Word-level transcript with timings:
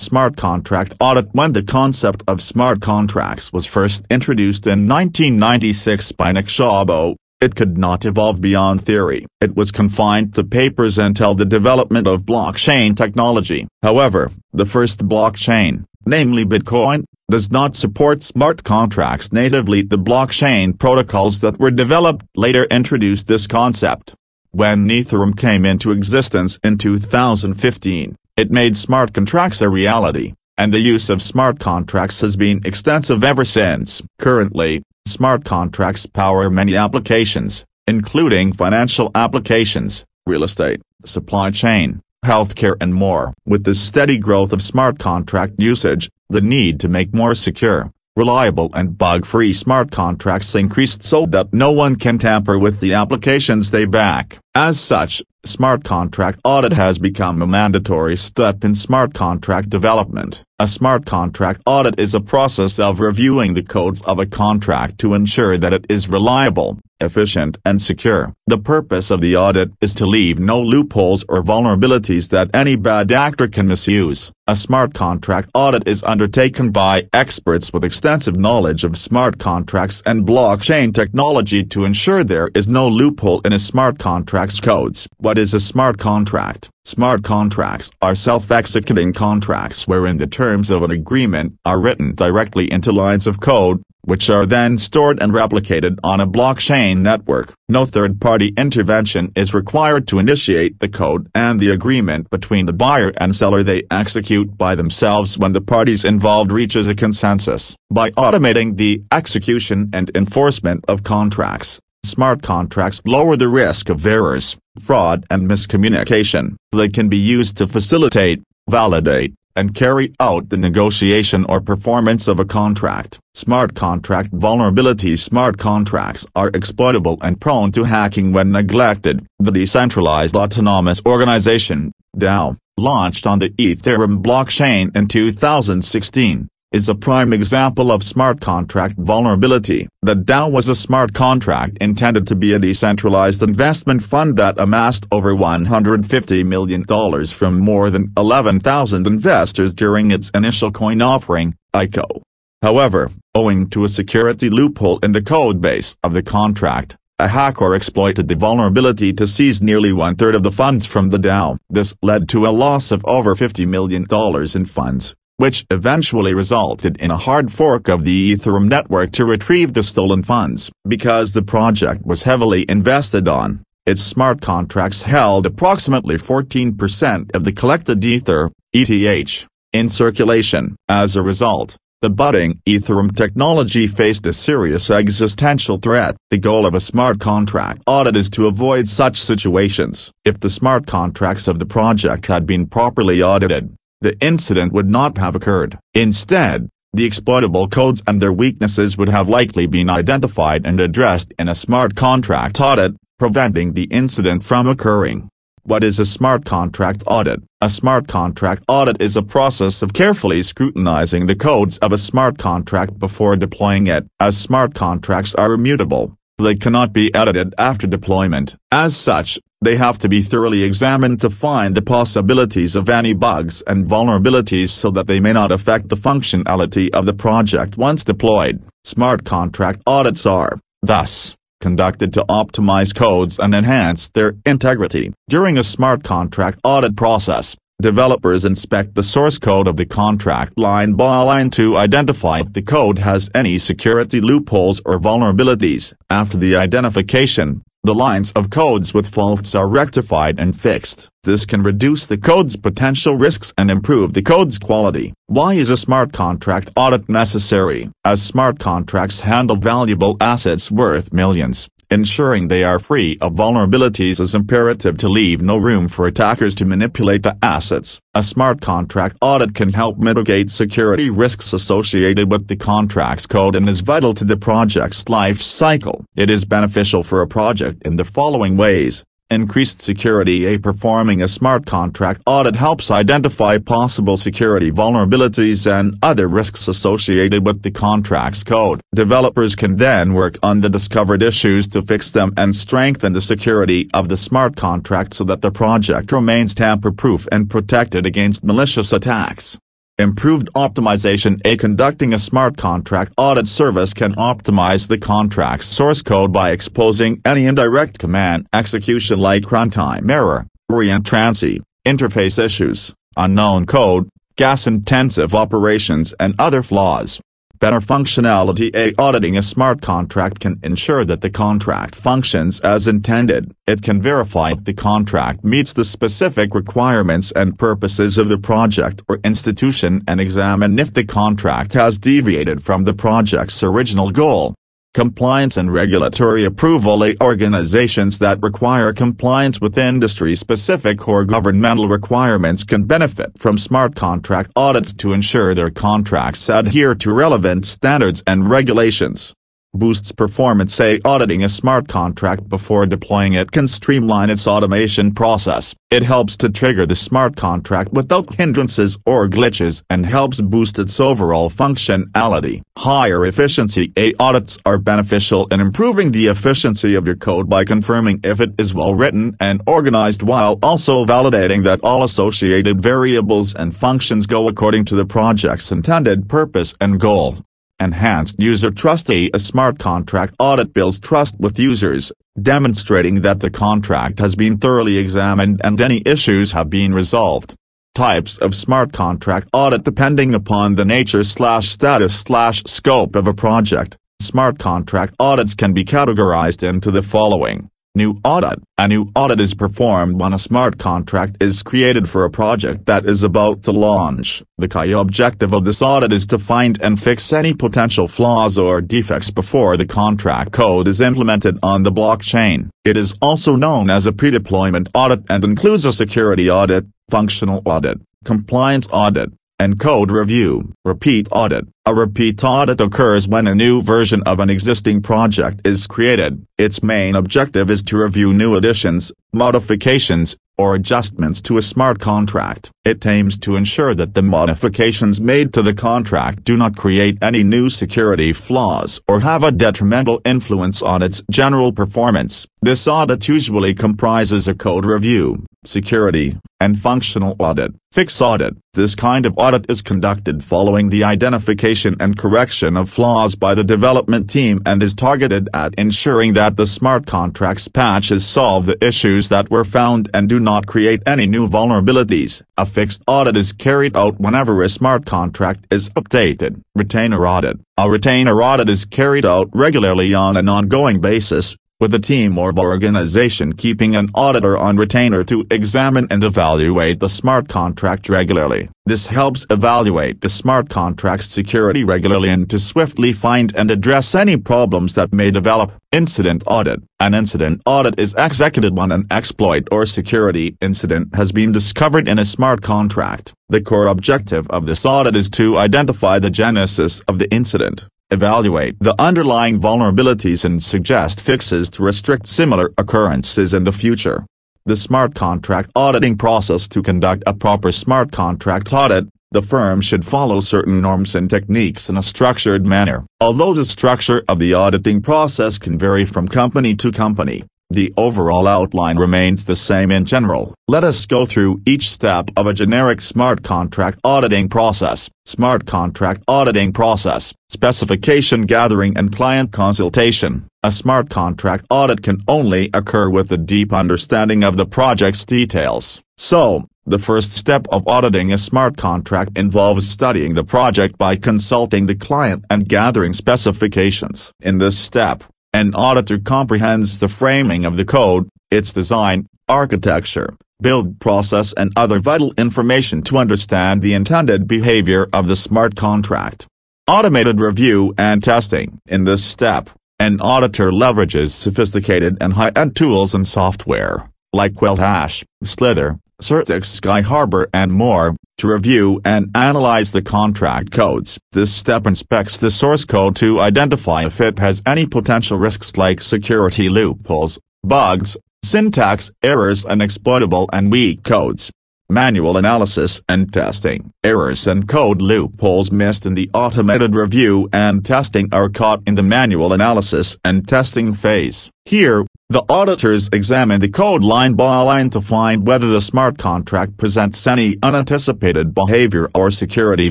Smart 0.00 0.34
contract 0.34 0.94
audit 0.98 1.28
When 1.32 1.52
the 1.52 1.62
concept 1.62 2.22
of 2.26 2.40
smart 2.40 2.80
contracts 2.80 3.52
was 3.52 3.66
first 3.66 4.02
introduced 4.08 4.66
in 4.66 4.88
1996 4.88 6.12
by 6.12 6.32
Nick 6.32 6.46
Szabo, 6.46 7.16
it 7.38 7.54
could 7.54 7.76
not 7.76 8.06
evolve 8.06 8.40
beyond 8.40 8.82
theory. 8.82 9.26
It 9.42 9.54
was 9.54 9.70
confined 9.70 10.34
to 10.36 10.42
papers 10.42 10.96
until 10.96 11.34
the 11.34 11.44
development 11.44 12.06
of 12.06 12.22
blockchain 12.22 12.96
technology. 12.96 13.68
However, 13.82 14.32
the 14.54 14.64
first 14.64 15.06
blockchain, 15.06 15.84
namely 16.06 16.46
Bitcoin, 16.46 17.04
does 17.30 17.50
not 17.50 17.76
support 17.76 18.22
smart 18.22 18.64
contracts 18.64 19.34
natively. 19.34 19.82
The 19.82 19.98
blockchain 19.98 20.78
protocols 20.78 21.42
that 21.42 21.60
were 21.60 21.70
developed 21.70 22.24
later 22.34 22.64
introduced 22.70 23.26
this 23.26 23.46
concept. 23.46 24.14
When 24.50 24.88
Ethereum 24.88 25.36
came 25.36 25.66
into 25.66 25.92
existence 25.92 26.58
in 26.64 26.78
2015, 26.78 28.16
it 28.36 28.50
made 28.50 28.76
smart 28.76 29.12
contracts 29.12 29.60
a 29.60 29.68
reality, 29.68 30.34
and 30.56 30.72
the 30.72 30.80
use 30.80 31.10
of 31.10 31.22
smart 31.22 31.58
contracts 31.58 32.20
has 32.20 32.36
been 32.36 32.60
extensive 32.64 33.24
ever 33.24 33.44
since. 33.44 34.02
Currently, 34.18 34.82
smart 35.06 35.44
contracts 35.44 36.06
power 36.06 36.50
many 36.50 36.76
applications, 36.76 37.64
including 37.86 38.52
financial 38.52 39.10
applications, 39.14 40.04
real 40.26 40.44
estate, 40.44 40.80
supply 41.04 41.50
chain, 41.50 42.02
healthcare 42.24 42.76
and 42.80 42.94
more. 42.94 43.34
With 43.46 43.64
the 43.64 43.74
steady 43.74 44.18
growth 44.18 44.52
of 44.52 44.62
smart 44.62 44.98
contract 44.98 45.54
usage, 45.58 46.10
the 46.28 46.40
need 46.40 46.78
to 46.80 46.88
make 46.88 47.14
more 47.14 47.34
secure, 47.34 47.92
reliable 48.16 48.70
and 48.74 48.98
bug-free 48.98 49.52
smart 49.52 49.90
contracts 49.90 50.54
increased 50.54 51.02
so 51.02 51.26
that 51.26 51.52
no 51.52 51.72
one 51.72 51.96
can 51.96 52.18
tamper 52.18 52.58
with 52.58 52.80
the 52.80 52.94
applications 52.94 53.70
they 53.70 53.84
back. 53.84 54.38
As 54.54 54.80
such, 54.80 55.22
smart 55.44 55.84
contract 55.84 56.40
audit 56.42 56.72
has 56.72 56.98
become 56.98 57.40
a 57.40 57.46
mandatory 57.46 58.16
step 58.16 58.64
in 58.64 58.74
smart 58.74 59.14
contract 59.14 59.70
development. 59.70 60.42
A 60.58 60.66
smart 60.66 61.06
contract 61.06 61.62
audit 61.64 62.00
is 62.00 62.16
a 62.16 62.20
process 62.20 62.80
of 62.80 62.98
reviewing 62.98 63.54
the 63.54 63.62
codes 63.62 64.02
of 64.02 64.18
a 64.18 64.26
contract 64.26 64.98
to 64.98 65.14
ensure 65.14 65.56
that 65.56 65.72
it 65.72 65.86
is 65.88 66.08
reliable, 66.08 66.78
efficient 67.00 67.58
and 67.64 67.80
secure. 67.80 68.34
The 68.46 68.58
purpose 68.58 69.10
of 69.10 69.20
the 69.20 69.36
audit 69.36 69.70
is 69.80 69.94
to 69.94 70.06
leave 70.06 70.38
no 70.38 70.60
loopholes 70.60 71.24
or 71.28 71.42
vulnerabilities 71.42 72.28
that 72.30 72.50
any 72.52 72.76
bad 72.76 73.10
actor 73.10 73.48
can 73.48 73.68
misuse. 73.68 74.32
A 74.46 74.56
smart 74.56 74.92
contract 74.92 75.48
audit 75.54 75.86
is 75.86 76.02
undertaken 76.02 76.72
by 76.72 77.08
experts 77.12 77.72
with 77.72 77.84
extensive 77.84 78.36
knowledge 78.36 78.84
of 78.84 78.98
smart 78.98 79.38
contracts 79.38 80.02
and 80.04 80.26
blockchain 80.26 80.92
technology 80.92 81.64
to 81.64 81.84
ensure 81.84 82.24
there 82.24 82.50
is 82.54 82.68
no 82.68 82.88
loophole 82.88 83.40
in 83.46 83.52
a 83.52 83.58
smart 83.58 83.98
contract's 84.40 84.60
codes. 84.60 85.06
What 85.18 85.36
is 85.36 85.52
a 85.52 85.60
smart 85.60 85.98
contract? 85.98 86.70
Smart 86.84 87.22
contracts 87.22 87.90
are 88.00 88.14
self-executing 88.14 89.12
contracts 89.12 89.86
wherein 89.86 90.16
the 90.16 90.26
terms 90.26 90.70
of 90.70 90.82
an 90.82 90.90
agreement 90.90 91.58
are 91.66 91.78
written 91.78 92.14
directly 92.14 92.72
into 92.72 92.90
lines 92.90 93.26
of 93.26 93.38
code, 93.38 93.82
which 94.00 94.30
are 94.30 94.46
then 94.46 94.78
stored 94.78 95.22
and 95.22 95.30
replicated 95.32 95.98
on 96.02 96.20
a 96.20 96.26
blockchain 96.26 97.02
network. 97.02 97.52
No 97.68 97.84
third-party 97.84 98.54
intervention 98.56 99.30
is 99.36 99.52
required 99.52 100.08
to 100.08 100.18
initiate 100.18 100.78
the 100.78 100.88
code 100.88 101.28
and 101.34 101.60
the 101.60 101.70
agreement 101.70 102.30
between 102.30 102.64
the 102.64 102.72
buyer 102.72 103.12
and 103.18 103.36
seller 103.36 103.62
they 103.62 103.82
execute 103.90 104.56
by 104.56 104.74
themselves 104.74 105.36
when 105.36 105.52
the 105.52 105.60
parties 105.60 106.02
involved 106.02 106.50
reaches 106.50 106.88
a 106.88 106.94
consensus. 106.94 107.76
By 107.90 108.10
automating 108.12 108.78
the 108.78 109.02
execution 109.12 109.90
and 109.92 110.10
enforcement 110.16 110.86
of 110.88 111.04
contracts, 111.04 111.78
smart 112.20 112.42
contracts 112.42 113.00
lower 113.06 113.34
the 113.34 113.48
risk 113.48 113.88
of 113.88 114.04
errors, 114.04 114.58
fraud 114.78 115.24
and 115.30 115.48
miscommunication. 115.50 116.54
They 116.70 116.90
can 116.90 117.08
be 117.08 117.16
used 117.16 117.56
to 117.56 117.66
facilitate, 117.66 118.42
validate, 118.68 119.32
and 119.56 119.74
carry 119.74 120.12
out 120.20 120.50
the 120.50 120.58
negotiation 120.58 121.46
or 121.48 121.62
performance 121.62 122.28
of 122.28 122.38
a 122.38 122.44
contract. 122.44 123.18
Smart 123.32 123.74
contract 123.74 124.32
vulnerabilities 124.32 125.20
Smart 125.20 125.56
contracts 125.56 126.26
are 126.36 126.50
exploitable 126.52 127.16
and 127.22 127.40
prone 127.40 127.72
to 127.72 127.84
hacking 127.84 128.34
when 128.34 128.52
neglected. 128.52 129.26
The 129.38 129.52
Decentralized 129.52 130.36
Autonomous 130.36 131.00
Organization, 131.06 131.90
DAO, 132.14 132.58
launched 132.76 133.26
on 133.26 133.38
the 133.38 133.48
Ethereum 133.48 134.20
blockchain 134.20 134.94
in 134.94 135.08
2016, 135.08 136.48
is 136.72 136.88
a 136.88 136.94
prime 136.94 137.32
example 137.32 137.90
of 137.90 138.04
smart 138.04 138.40
contract 138.40 138.96
vulnerability. 138.96 139.88
The 140.02 140.14
DAO 140.14 140.52
was 140.52 140.68
a 140.68 140.74
smart 140.76 141.12
contract 141.12 141.78
intended 141.80 142.28
to 142.28 142.36
be 142.36 142.52
a 142.52 142.60
decentralized 142.60 143.42
investment 143.42 144.04
fund 144.04 144.36
that 144.36 144.56
amassed 144.56 145.04
over 145.10 145.34
$150 145.34 146.46
million 146.46 146.84
from 147.26 147.58
more 147.58 147.90
than 147.90 148.12
11,000 148.16 149.04
investors 149.04 149.74
during 149.74 150.12
its 150.12 150.30
initial 150.30 150.70
coin 150.70 151.02
offering, 151.02 151.56
ICO. 151.74 152.22
However, 152.62 153.10
owing 153.34 153.68
to 153.70 153.82
a 153.82 153.88
security 153.88 154.48
loophole 154.48 155.00
in 155.00 155.10
the 155.10 155.22
codebase 155.22 155.96
of 156.04 156.12
the 156.12 156.22
contract, 156.22 156.96
a 157.18 157.28
hacker 157.28 157.74
exploited 157.74 158.28
the 158.28 158.36
vulnerability 158.36 159.12
to 159.14 159.26
seize 159.26 159.60
nearly 159.60 159.92
one-third 159.92 160.36
of 160.36 160.44
the 160.44 160.52
funds 160.52 160.86
from 160.86 161.08
the 161.08 161.18
DAO. 161.18 161.58
This 161.68 161.96
led 162.00 162.28
to 162.28 162.46
a 162.46 162.54
loss 162.54 162.92
of 162.92 163.04
over 163.06 163.34
$50 163.34 163.66
million 163.66 164.06
in 164.54 164.64
funds 164.66 165.16
which 165.40 165.64
eventually 165.70 166.34
resulted 166.34 166.98
in 166.98 167.10
a 167.10 167.16
hard 167.16 167.50
fork 167.50 167.88
of 167.88 168.04
the 168.04 168.36
Ethereum 168.36 168.68
network 168.68 169.10
to 169.10 169.24
retrieve 169.24 169.72
the 169.72 169.82
stolen 169.82 170.22
funds. 170.22 170.70
Because 170.86 171.32
the 171.32 171.40
project 171.40 172.04
was 172.04 172.24
heavily 172.24 172.66
invested 172.68 173.26
on, 173.26 173.64
its 173.86 174.02
smart 174.02 174.42
contracts 174.42 175.02
held 175.02 175.46
approximately 175.46 176.16
14% 176.16 177.34
of 177.34 177.44
the 177.44 177.52
collected 177.52 178.04
Ether, 178.04 178.50
ETH, 178.74 179.48
in 179.72 179.88
circulation. 179.88 180.76
As 180.90 181.16
a 181.16 181.22
result, 181.22 181.74
the 182.02 182.10
budding 182.10 182.60
Ethereum 182.66 183.16
technology 183.16 183.86
faced 183.86 184.26
a 184.26 184.34
serious 184.34 184.90
existential 184.90 185.78
threat. 185.78 186.16
The 186.30 186.38
goal 186.38 186.66
of 186.66 186.74
a 186.74 186.80
smart 186.80 187.18
contract 187.18 187.82
audit 187.86 188.14
is 188.14 188.28
to 188.30 188.46
avoid 188.46 188.88
such 188.88 189.16
situations. 189.16 190.12
If 190.24 190.40
the 190.40 190.50
smart 190.50 190.86
contracts 190.86 191.48
of 191.48 191.58
the 191.58 191.66
project 191.66 192.26
had 192.26 192.46
been 192.46 192.66
properly 192.66 193.22
audited, 193.22 193.74
the 194.00 194.18
incident 194.20 194.72
would 194.72 194.88
not 194.88 195.18
have 195.18 195.36
occurred. 195.36 195.78
Instead, 195.94 196.68
the 196.92 197.04
exploitable 197.04 197.68
codes 197.68 198.02
and 198.06 198.20
their 198.20 198.32
weaknesses 198.32 198.98
would 198.98 199.08
have 199.08 199.28
likely 199.28 199.66
been 199.66 199.88
identified 199.88 200.66
and 200.66 200.80
addressed 200.80 201.32
in 201.38 201.48
a 201.48 201.54
smart 201.54 201.94
contract 201.94 202.60
audit, 202.60 202.94
preventing 203.18 203.74
the 203.74 203.84
incident 203.84 204.42
from 204.42 204.66
occurring. 204.66 205.28
What 205.62 205.84
is 205.84 206.00
a 206.00 206.06
smart 206.06 206.44
contract 206.44 207.04
audit? 207.06 207.42
A 207.60 207.68
smart 207.68 208.08
contract 208.08 208.64
audit 208.66 209.00
is 209.00 209.16
a 209.16 209.22
process 209.22 209.82
of 209.82 209.92
carefully 209.92 210.42
scrutinizing 210.42 211.26
the 211.26 211.36
codes 211.36 211.76
of 211.78 211.92
a 211.92 211.98
smart 211.98 212.38
contract 212.38 212.98
before 212.98 213.36
deploying 213.36 213.86
it. 213.86 214.06
As 214.18 214.38
smart 214.38 214.74
contracts 214.74 215.34
are 215.34 215.52
immutable, 215.52 216.16
they 216.38 216.54
cannot 216.54 216.94
be 216.94 217.14
edited 217.14 217.54
after 217.58 217.86
deployment. 217.86 218.56
As 218.72 218.96
such, 218.96 219.38
they 219.62 219.76
have 219.76 219.98
to 219.98 220.08
be 220.08 220.22
thoroughly 220.22 220.62
examined 220.62 221.20
to 221.20 221.28
find 221.28 221.74
the 221.74 221.82
possibilities 221.82 222.74
of 222.74 222.88
any 222.88 223.12
bugs 223.12 223.62
and 223.66 223.86
vulnerabilities 223.86 224.70
so 224.70 224.90
that 224.90 225.06
they 225.06 225.20
may 225.20 225.32
not 225.34 225.52
affect 225.52 225.88
the 225.88 225.96
functionality 225.96 226.88
of 226.94 227.04
the 227.04 227.12
project 227.12 227.76
once 227.76 228.02
deployed. 228.02 228.62
Smart 228.84 229.24
contract 229.24 229.82
audits 229.86 230.24
are, 230.24 230.58
thus, 230.80 231.36
conducted 231.60 232.14
to 232.14 232.24
optimize 232.24 232.94
codes 232.94 233.38
and 233.38 233.54
enhance 233.54 234.08
their 234.08 234.34
integrity. 234.46 235.12
During 235.28 235.58
a 235.58 235.62
smart 235.62 236.02
contract 236.02 236.58
audit 236.64 236.96
process, 236.96 237.54
developers 237.82 238.46
inspect 238.46 238.94
the 238.94 239.02
source 239.02 239.38
code 239.38 239.68
of 239.68 239.76
the 239.76 239.84
contract 239.84 240.58
line 240.58 240.94
by 240.94 241.20
line 241.20 241.50
to 241.50 241.76
identify 241.76 242.40
if 242.40 242.52
the 242.54 242.62
code 242.62 242.98
has 243.00 243.30
any 243.34 243.58
security 243.58 244.22
loopholes 244.22 244.80
or 244.86 244.98
vulnerabilities. 244.98 245.92
After 246.08 246.38
the 246.38 246.56
identification, 246.56 247.62
the 247.82 247.94
lines 247.94 248.30
of 248.32 248.50
codes 248.50 248.92
with 248.92 249.08
faults 249.08 249.54
are 249.54 249.66
rectified 249.66 250.38
and 250.38 250.54
fixed. 250.54 251.08
This 251.24 251.46
can 251.46 251.62
reduce 251.62 252.06
the 252.06 252.18
code's 252.18 252.56
potential 252.56 253.16
risks 253.16 253.54
and 253.56 253.70
improve 253.70 254.12
the 254.12 254.20
code's 254.20 254.58
quality. 254.58 255.14
Why 255.28 255.54
is 255.54 255.70
a 255.70 255.78
smart 255.78 256.12
contract 256.12 256.72
audit 256.76 257.08
necessary? 257.08 257.90
As 258.04 258.22
smart 258.22 258.58
contracts 258.58 259.20
handle 259.20 259.56
valuable 259.56 260.18
assets 260.20 260.70
worth 260.70 261.10
millions, 261.10 261.68
Ensuring 261.92 262.46
they 262.46 262.62
are 262.62 262.78
free 262.78 263.18
of 263.20 263.32
vulnerabilities 263.32 264.20
is 264.20 264.32
imperative 264.32 264.96
to 264.98 265.08
leave 265.08 265.42
no 265.42 265.56
room 265.56 265.88
for 265.88 266.06
attackers 266.06 266.54
to 266.54 266.64
manipulate 266.64 267.24
the 267.24 267.36
assets. 267.42 267.98
A 268.14 268.22
smart 268.22 268.60
contract 268.60 269.16
audit 269.20 269.56
can 269.56 269.72
help 269.72 269.98
mitigate 269.98 270.50
security 270.50 271.10
risks 271.10 271.52
associated 271.52 272.30
with 272.30 272.46
the 272.46 272.54
contract's 272.54 273.26
code 273.26 273.56
and 273.56 273.68
is 273.68 273.80
vital 273.80 274.14
to 274.14 274.24
the 274.24 274.36
project's 274.36 275.08
life 275.08 275.42
cycle. 275.42 276.04
It 276.14 276.30
is 276.30 276.44
beneficial 276.44 277.02
for 277.02 277.22
a 277.22 277.26
project 277.26 277.82
in 277.84 277.96
the 277.96 278.04
following 278.04 278.56
ways. 278.56 279.02
Increased 279.32 279.80
security 279.80 280.44
A 280.46 280.58
performing 280.58 281.22
a 281.22 281.28
smart 281.28 281.64
contract 281.64 282.20
audit 282.26 282.56
helps 282.56 282.90
identify 282.90 283.58
possible 283.58 284.16
security 284.16 284.72
vulnerabilities 284.72 285.70
and 285.70 285.94
other 286.02 286.26
risks 286.26 286.66
associated 286.66 287.46
with 287.46 287.62
the 287.62 287.70
contract's 287.70 288.42
code. 288.42 288.80
Developers 288.92 289.54
can 289.54 289.76
then 289.76 290.14
work 290.14 290.36
on 290.42 290.62
the 290.62 290.68
discovered 290.68 291.22
issues 291.22 291.68
to 291.68 291.80
fix 291.80 292.10
them 292.10 292.32
and 292.36 292.56
strengthen 292.56 293.12
the 293.12 293.20
security 293.20 293.88
of 293.94 294.08
the 294.08 294.16
smart 294.16 294.56
contract 294.56 295.14
so 295.14 295.22
that 295.22 295.42
the 295.42 295.52
project 295.52 296.10
remains 296.10 296.52
tamper-proof 296.52 297.28
and 297.30 297.48
protected 297.48 298.06
against 298.06 298.42
malicious 298.42 298.92
attacks. 298.92 299.56
Improved 300.00 300.48
optimization 300.56 301.42
A 301.44 301.58
conducting 301.58 302.14
a 302.14 302.18
smart 302.18 302.56
contract 302.56 303.12
audit 303.18 303.46
service 303.46 303.92
can 303.92 304.14
optimize 304.14 304.88
the 304.88 304.96
contract's 304.96 305.66
source 305.66 306.00
code 306.00 306.32
by 306.32 306.52
exposing 306.52 307.20
any 307.22 307.44
indirect 307.44 307.98
command 307.98 308.46
execution 308.50 309.18
like 309.18 309.42
runtime 309.42 310.10
error, 310.10 310.46
reentrancy, 310.72 311.60
interface 311.84 312.42
issues, 312.42 312.94
unknown 313.18 313.66
code, 313.66 314.08
gas-intensive 314.36 315.34
operations 315.34 316.14
and 316.18 316.34
other 316.38 316.62
flaws. 316.62 317.20
Better 317.60 317.80
functionality 317.80 318.74
A 318.74 318.94
auditing 318.98 319.36
a 319.36 319.42
smart 319.42 319.82
contract 319.82 320.40
can 320.40 320.58
ensure 320.62 321.04
that 321.04 321.20
the 321.20 321.28
contract 321.28 321.94
functions 321.94 322.58
as 322.60 322.88
intended. 322.88 323.54
It 323.66 323.82
can 323.82 324.00
verify 324.00 324.52
if 324.52 324.64
the 324.64 324.72
contract 324.72 325.44
meets 325.44 325.74
the 325.74 325.84
specific 325.84 326.54
requirements 326.54 327.32
and 327.32 327.58
purposes 327.58 328.16
of 328.16 328.30
the 328.30 328.38
project 328.38 329.02
or 329.10 329.20
institution 329.22 330.02
and 330.08 330.22
examine 330.22 330.78
if 330.78 330.94
the 330.94 331.04
contract 331.04 331.74
has 331.74 331.98
deviated 331.98 332.62
from 332.62 332.84
the 332.84 332.94
project's 332.94 333.62
original 333.62 334.10
goal. 334.10 334.54
Compliance 334.92 335.56
and 335.56 335.72
regulatory 335.72 336.44
approval 336.44 337.04
A 337.04 337.14
organizations 337.22 338.18
that 338.18 338.42
require 338.42 338.92
compliance 338.92 339.60
with 339.60 339.78
industry-specific 339.78 341.06
or 341.06 341.24
governmental 341.24 341.86
requirements 341.86 342.64
can 342.64 342.86
benefit 342.86 343.38
from 343.38 343.56
smart 343.56 343.94
contract 343.94 344.50
audits 344.56 344.92
to 344.94 345.12
ensure 345.12 345.54
their 345.54 345.70
contracts 345.70 346.48
adhere 346.48 346.96
to 346.96 347.12
relevant 347.12 347.66
standards 347.66 348.24
and 348.26 348.50
regulations 348.50 349.32
boosts 349.74 350.12
performance 350.12 350.74
say 350.74 351.00
auditing 351.04 351.44
a 351.44 351.48
smart 351.48 351.88
contract 351.88 352.48
before 352.48 352.86
deploying 352.86 353.34
it 353.34 353.50
can 353.50 353.66
streamline 353.66 354.28
its 354.28 354.46
automation 354.46 355.12
process. 355.12 355.74
It 355.90 356.02
helps 356.02 356.36
to 356.38 356.48
trigger 356.48 356.86
the 356.86 356.96
smart 356.96 357.36
contract 357.36 357.92
without 357.92 358.34
hindrances 358.34 358.98
or 359.06 359.28
glitches 359.28 359.82
and 359.88 360.06
helps 360.06 360.40
boost 360.40 360.78
its 360.78 361.00
overall 361.00 361.50
functionality. 361.50 362.62
Higher 362.76 363.24
efficiency 363.24 363.92
A 363.96 364.12
audits 364.18 364.58
are 364.66 364.78
beneficial 364.78 365.46
in 365.46 365.60
improving 365.60 366.12
the 366.12 366.26
efficiency 366.26 366.94
of 366.94 367.06
your 367.06 367.16
code 367.16 367.48
by 367.48 367.64
confirming 367.64 368.20
if 368.22 368.40
it 368.40 368.52
is 368.58 368.74
well 368.74 368.94
written 368.94 369.36
and 369.40 369.62
organized 369.66 370.22
while 370.22 370.58
also 370.62 371.04
validating 371.04 371.64
that 371.64 371.80
all 371.82 372.02
associated 372.02 372.82
variables 372.82 373.54
and 373.54 373.76
functions 373.76 374.26
go 374.26 374.48
according 374.48 374.84
to 374.84 374.94
the 374.94 375.06
project's 375.06 375.72
intended 375.72 376.28
purpose 376.28 376.74
and 376.80 377.00
goal. 377.00 377.44
Enhanced 377.80 378.36
User 378.38 378.70
Trust 378.70 379.10
A 379.10 379.30
smart 379.38 379.78
contract 379.78 380.34
audit 380.38 380.74
builds 380.74 381.00
trust 381.00 381.40
with 381.40 381.58
users, 381.58 382.12
demonstrating 382.40 383.22
that 383.22 383.40
the 383.40 383.48
contract 383.48 384.18
has 384.18 384.34
been 384.34 384.58
thoroughly 384.58 384.98
examined 384.98 385.62
and 385.64 385.80
any 385.80 386.02
issues 386.04 386.52
have 386.52 386.68
been 386.68 386.92
resolved. 386.92 387.54
Types 387.94 388.36
of 388.36 388.54
smart 388.54 388.92
contract 388.92 389.48
audit 389.54 389.82
depending 389.82 390.34
upon 390.34 390.74
the 390.74 390.84
nature 390.84 391.24
slash 391.24 391.70
status 391.70 392.20
slash 392.20 392.62
scope 392.66 393.16
of 393.16 393.26
a 393.26 393.32
project. 393.32 393.96
Smart 394.20 394.58
contract 394.58 395.14
audits 395.18 395.54
can 395.54 395.72
be 395.72 395.82
categorized 395.82 396.62
into 396.62 396.90
the 396.90 397.02
following. 397.02 397.70
New 398.00 398.18
audit. 398.24 398.58
A 398.78 398.88
new 398.88 399.10
audit 399.14 399.40
is 399.40 399.52
performed 399.52 400.18
when 400.18 400.32
a 400.32 400.38
smart 400.38 400.78
contract 400.78 401.36
is 401.38 401.62
created 401.62 402.08
for 402.08 402.24
a 402.24 402.30
project 402.30 402.86
that 402.86 403.04
is 403.04 403.22
about 403.22 403.62
to 403.64 403.72
launch. 403.72 404.42
The 404.56 404.68
key 404.68 404.92
objective 404.92 405.52
of 405.52 405.64
this 405.66 405.82
audit 405.82 406.10
is 406.10 406.26
to 406.28 406.38
find 406.38 406.80
and 406.80 406.98
fix 406.98 407.30
any 407.30 407.52
potential 407.52 408.08
flaws 408.08 408.56
or 408.56 408.80
defects 408.80 409.30
before 409.30 409.76
the 409.76 409.84
contract 409.84 410.52
code 410.52 410.88
is 410.88 411.02
implemented 411.02 411.58
on 411.62 411.82
the 411.82 411.92
blockchain. 411.92 412.70
It 412.86 412.96
is 412.96 413.14
also 413.20 413.54
known 413.54 413.90
as 413.90 414.06
a 414.06 414.12
pre-deployment 414.12 414.88
audit 414.94 415.20
and 415.28 415.44
includes 415.44 415.84
a 415.84 415.92
security 415.92 416.50
audit, 416.50 416.86
functional 417.10 417.60
audit, 417.66 418.00
compliance 418.24 418.88
audit, 418.90 419.30
and 419.60 419.78
code 419.78 420.10
review. 420.10 420.72
Repeat 420.86 421.28
audit. 421.30 421.66
A 421.84 421.94
repeat 421.94 422.42
audit 422.42 422.80
occurs 422.80 423.28
when 423.28 423.46
a 423.46 423.54
new 423.54 423.82
version 423.82 424.22
of 424.24 424.40
an 424.40 424.48
existing 424.48 425.02
project 425.02 425.60
is 425.66 425.86
created. 425.86 426.46
Its 426.56 426.82
main 426.82 427.14
objective 427.14 427.68
is 427.68 427.82
to 427.82 428.02
review 428.02 428.32
new 428.32 428.56
additions, 428.56 429.12
modifications, 429.34 430.34
or 430.56 430.74
adjustments 430.74 431.42
to 431.42 431.58
a 431.58 431.62
smart 431.62 431.98
contract. 432.00 432.70
It 432.82 433.04
aims 433.04 433.36
to 433.40 433.56
ensure 433.56 433.94
that 433.94 434.14
the 434.14 434.22
modifications 434.22 435.20
made 435.20 435.52
to 435.52 435.60
the 435.60 435.74
contract 435.74 436.44
do 436.44 436.56
not 436.56 436.78
create 436.78 437.18
any 437.20 437.42
new 437.42 437.68
security 437.68 438.32
flaws 438.32 439.02
or 439.06 439.20
have 439.20 439.44
a 439.44 439.52
detrimental 439.52 440.22
influence 440.24 440.80
on 440.80 441.02
its 441.02 441.22
general 441.30 441.72
performance. 441.72 442.46
This 442.62 442.88
audit 442.88 443.28
usually 443.28 443.74
comprises 443.74 444.48
a 444.48 444.54
code 444.54 444.86
review, 444.86 445.44
security, 445.66 446.38
and 446.60 446.78
functional 446.78 447.36
audit. 447.38 447.72
Fix 447.90 448.20
audit. 448.20 448.54
This 448.74 448.94
kind 448.94 449.26
of 449.26 449.34
audit 449.36 449.68
is 449.68 449.82
conducted 449.82 450.44
following 450.44 450.90
the 450.90 451.02
identification 451.02 451.96
and 451.98 452.16
correction 452.16 452.76
of 452.76 452.88
flaws 452.88 453.34
by 453.34 453.54
the 453.54 453.64
development 453.64 454.30
team 454.30 454.60
and 454.64 454.80
is 454.82 454.94
targeted 454.94 455.48
at 455.52 455.74
ensuring 455.76 456.34
that 456.34 456.56
the 456.56 456.66
smart 456.66 457.06
contracts 457.06 457.66
patches 457.66 458.24
solve 458.24 458.66
the 458.66 458.82
issues 458.84 459.28
that 459.30 459.50
were 459.50 459.64
found 459.64 460.08
and 460.14 460.28
do 460.28 460.38
not 460.38 460.66
create 460.66 461.02
any 461.04 461.26
new 461.26 461.48
vulnerabilities. 461.48 462.42
A 462.56 462.66
fixed 462.70 463.02
audit 463.06 463.36
is 463.36 463.52
carried 463.52 463.96
out 463.96 464.20
whenever 464.20 464.62
a 464.62 464.68
smart 464.68 465.04
contract 465.04 465.66
is 465.70 465.90
updated. 465.90 466.62
Retainer 466.74 467.26
audit. 467.26 467.58
A 467.76 467.90
retainer 467.90 468.40
audit 468.40 468.68
is 468.68 468.84
carried 468.84 469.26
out 469.26 469.48
regularly 469.52 470.14
on 470.14 470.36
an 470.36 470.48
ongoing 470.48 471.00
basis, 471.00 471.56
with 471.80 471.94
a 471.94 471.98
team 471.98 472.36
or 472.36 472.52
organization 472.58 473.54
keeping 473.54 473.96
an 473.96 474.10
auditor 474.14 474.56
on 474.56 474.76
retainer 474.76 475.24
to 475.24 475.46
examine 475.50 476.06
and 476.10 476.22
evaluate 476.22 477.00
the 477.00 477.08
smart 477.08 477.48
contract 477.48 478.08
regularly. 478.08 478.68
This 478.84 479.06
helps 479.06 479.46
evaluate 479.50 480.20
the 480.20 480.28
smart 480.28 480.68
contract's 480.68 481.26
security 481.26 481.82
regularly 481.82 482.28
and 482.28 482.48
to 482.50 482.58
swiftly 482.58 483.12
find 483.12 483.54
and 483.56 483.70
address 483.70 484.14
any 484.14 484.36
problems 484.36 484.94
that 484.94 485.12
may 485.12 485.30
develop. 485.30 485.72
Incident 485.92 486.42
audit. 486.46 486.82
An 487.00 487.14
incident 487.14 487.62
audit 487.66 487.98
is 487.98 488.14
executed 488.14 488.76
when 488.76 488.92
an 488.92 489.06
exploit 489.10 489.66
or 489.72 489.86
security 489.86 490.56
incident 490.60 491.14
has 491.14 491.32
been 491.32 491.50
discovered 491.50 492.08
in 492.08 492.18
a 492.18 492.24
smart 492.24 492.62
contract. 492.62 493.32
The 493.48 493.60
core 493.60 493.86
objective 493.86 494.48
of 494.50 494.66
this 494.66 494.84
audit 494.84 495.16
is 495.16 495.30
to 495.30 495.56
identify 495.56 496.18
the 496.18 496.30
genesis 496.30 497.00
of 497.08 497.18
the 497.18 497.28
incident 497.32 497.86
evaluate 498.10 498.76
the 498.80 498.94
underlying 498.98 499.60
vulnerabilities 499.60 500.44
and 500.44 500.62
suggest 500.62 501.20
fixes 501.20 501.70
to 501.70 501.82
restrict 501.82 502.26
similar 502.26 502.72
occurrences 502.76 503.54
in 503.54 503.64
the 503.64 503.72
future. 503.72 504.26
The 504.66 504.76
smart 504.76 505.14
contract 505.14 505.70
auditing 505.74 506.18
process 506.18 506.68
to 506.68 506.82
conduct 506.82 507.22
a 507.26 507.34
proper 507.34 507.72
smart 507.72 508.12
contract 508.12 508.72
audit, 508.72 509.08
the 509.30 509.42
firm 509.42 509.80
should 509.80 510.04
follow 510.04 510.40
certain 510.40 510.80
norms 510.80 511.14
and 511.14 511.30
techniques 511.30 511.88
in 511.88 511.96
a 511.96 512.02
structured 512.02 512.66
manner. 512.66 513.06
Although 513.20 513.54
the 513.54 513.64
structure 513.64 514.22
of 514.28 514.38
the 514.38 514.54
auditing 514.54 515.00
process 515.00 515.58
can 515.58 515.78
vary 515.78 516.04
from 516.04 516.28
company 516.28 516.74
to 516.76 516.90
company, 516.90 517.44
the 517.70 517.94
overall 517.96 518.46
outline 518.46 518.98
remains 518.98 519.44
the 519.44 519.56
same 519.56 519.90
in 519.90 520.04
general. 520.04 520.54
Let 520.68 520.84
us 520.84 521.06
go 521.06 521.24
through 521.24 521.62
each 521.64 521.88
step 521.88 522.30
of 522.36 522.46
a 522.46 522.52
generic 522.52 523.00
smart 523.00 523.42
contract 523.42 523.98
auditing 524.04 524.48
process. 524.48 525.08
Smart 525.24 525.66
contract 525.66 526.22
auditing 526.26 526.72
process, 526.72 527.32
specification 527.48 528.42
gathering 528.42 528.96
and 528.98 529.14
client 529.14 529.52
consultation. 529.52 530.48
A 530.62 530.72
smart 530.72 531.08
contract 531.08 531.64
audit 531.70 532.02
can 532.02 532.20
only 532.26 532.68
occur 532.74 533.08
with 533.08 533.30
a 533.30 533.38
deep 533.38 533.72
understanding 533.72 534.42
of 534.42 534.56
the 534.56 534.66
project's 534.66 535.24
details. 535.24 536.02
So, 536.16 536.66
the 536.86 536.98
first 536.98 537.32
step 537.32 537.66
of 537.70 537.86
auditing 537.86 538.32
a 538.32 538.38
smart 538.38 538.76
contract 538.76 539.38
involves 539.38 539.88
studying 539.88 540.34
the 540.34 540.42
project 540.42 540.98
by 540.98 541.14
consulting 541.14 541.86
the 541.86 541.94
client 541.94 542.44
and 542.50 542.68
gathering 542.68 543.12
specifications. 543.12 544.32
In 544.40 544.58
this 544.58 544.76
step, 544.76 545.22
an 545.52 545.74
auditor 545.74 546.18
comprehends 546.18 546.98
the 546.98 547.08
framing 547.08 547.64
of 547.64 547.76
the 547.76 547.84
code, 547.84 548.28
its 548.50 548.72
design, 548.72 549.26
architecture, 549.48 550.36
build 550.60 551.00
process 551.00 551.52
and 551.54 551.72
other 551.76 551.98
vital 551.98 552.32
information 552.38 553.02
to 553.02 553.18
understand 553.18 553.82
the 553.82 553.94
intended 553.94 554.46
behavior 554.46 555.08
of 555.12 555.26
the 555.26 555.36
smart 555.36 555.74
contract. 555.74 556.46
Automated 556.86 557.40
review 557.40 557.94
and 557.98 558.22
testing. 558.22 558.78
In 558.86 559.04
this 559.04 559.24
step, 559.24 559.70
an 559.98 560.20
auditor 560.20 560.70
leverages 560.70 561.30
sophisticated 561.30 562.16
and 562.20 562.34
high-end 562.34 562.74
tools 562.76 563.14
and 563.14 563.26
software, 563.26 564.10
like 564.32 564.54
QuillHash, 564.54 565.24
Slither, 565.44 565.98
CertiK's 566.22 566.68
Sky 566.68 567.00
Harbor 567.00 567.48
and 567.52 567.72
more, 567.72 568.16
to 568.40 568.48
review 568.48 569.00
and 569.04 569.30
analyze 569.34 569.92
the 569.92 570.02
contract 570.02 570.70
codes. 570.72 571.18
This 571.32 571.54
step 571.54 571.86
inspects 571.86 572.36
the 572.36 572.50
source 572.50 572.84
code 572.84 573.16
to 573.16 573.40
identify 573.40 574.04
if 574.04 574.20
it 574.20 574.38
has 574.38 574.62
any 574.66 574.86
potential 574.86 575.38
risks 575.38 575.76
like 575.76 576.02
security 576.02 576.68
loopholes, 576.68 577.38
bugs, 577.62 578.16
syntax 578.42 579.10
errors 579.22 579.64
and 579.64 579.80
exploitable 579.82 580.48
and 580.52 580.72
weak 580.72 581.02
codes. 581.02 581.50
Manual 581.90 582.36
analysis 582.36 583.02
and 583.08 583.32
testing. 583.32 583.92
Errors 584.02 584.46
and 584.46 584.68
code 584.68 585.02
loopholes 585.02 585.72
missed 585.72 586.06
in 586.06 586.14
the 586.14 586.30
automated 586.32 586.94
review 586.94 587.48
and 587.52 587.84
testing 587.84 588.28
are 588.32 588.48
caught 588.48 588.82
in 588.86 588.94
the 588.94 589.02
manual 589.02 589.52
analysis 589.52 590.16
and 590.24 590.46
testing 590.46 590.94
phase. 590.94 591.50
Here, 591.64 592.04
the 592.30 592.44
auditors 592.48 593.08
examine 593.12 593.60
the 593.60 593.68
code 593.68 594.04
line 594.04 594.34
by 594.34 594.62
line 594.62 594.90
to 594.90 595.00
find 595.00 595.46
whether 595.46 595.66
the 595.66 595.80
smart 595.80 596.16
contract 596.16 596.76
presents 596.76 597.26
any 597.26 597.56
unanticipated 597.62 598.54
behavior 598.54 599.10
or 599.14 599.32
security 599.32 599.90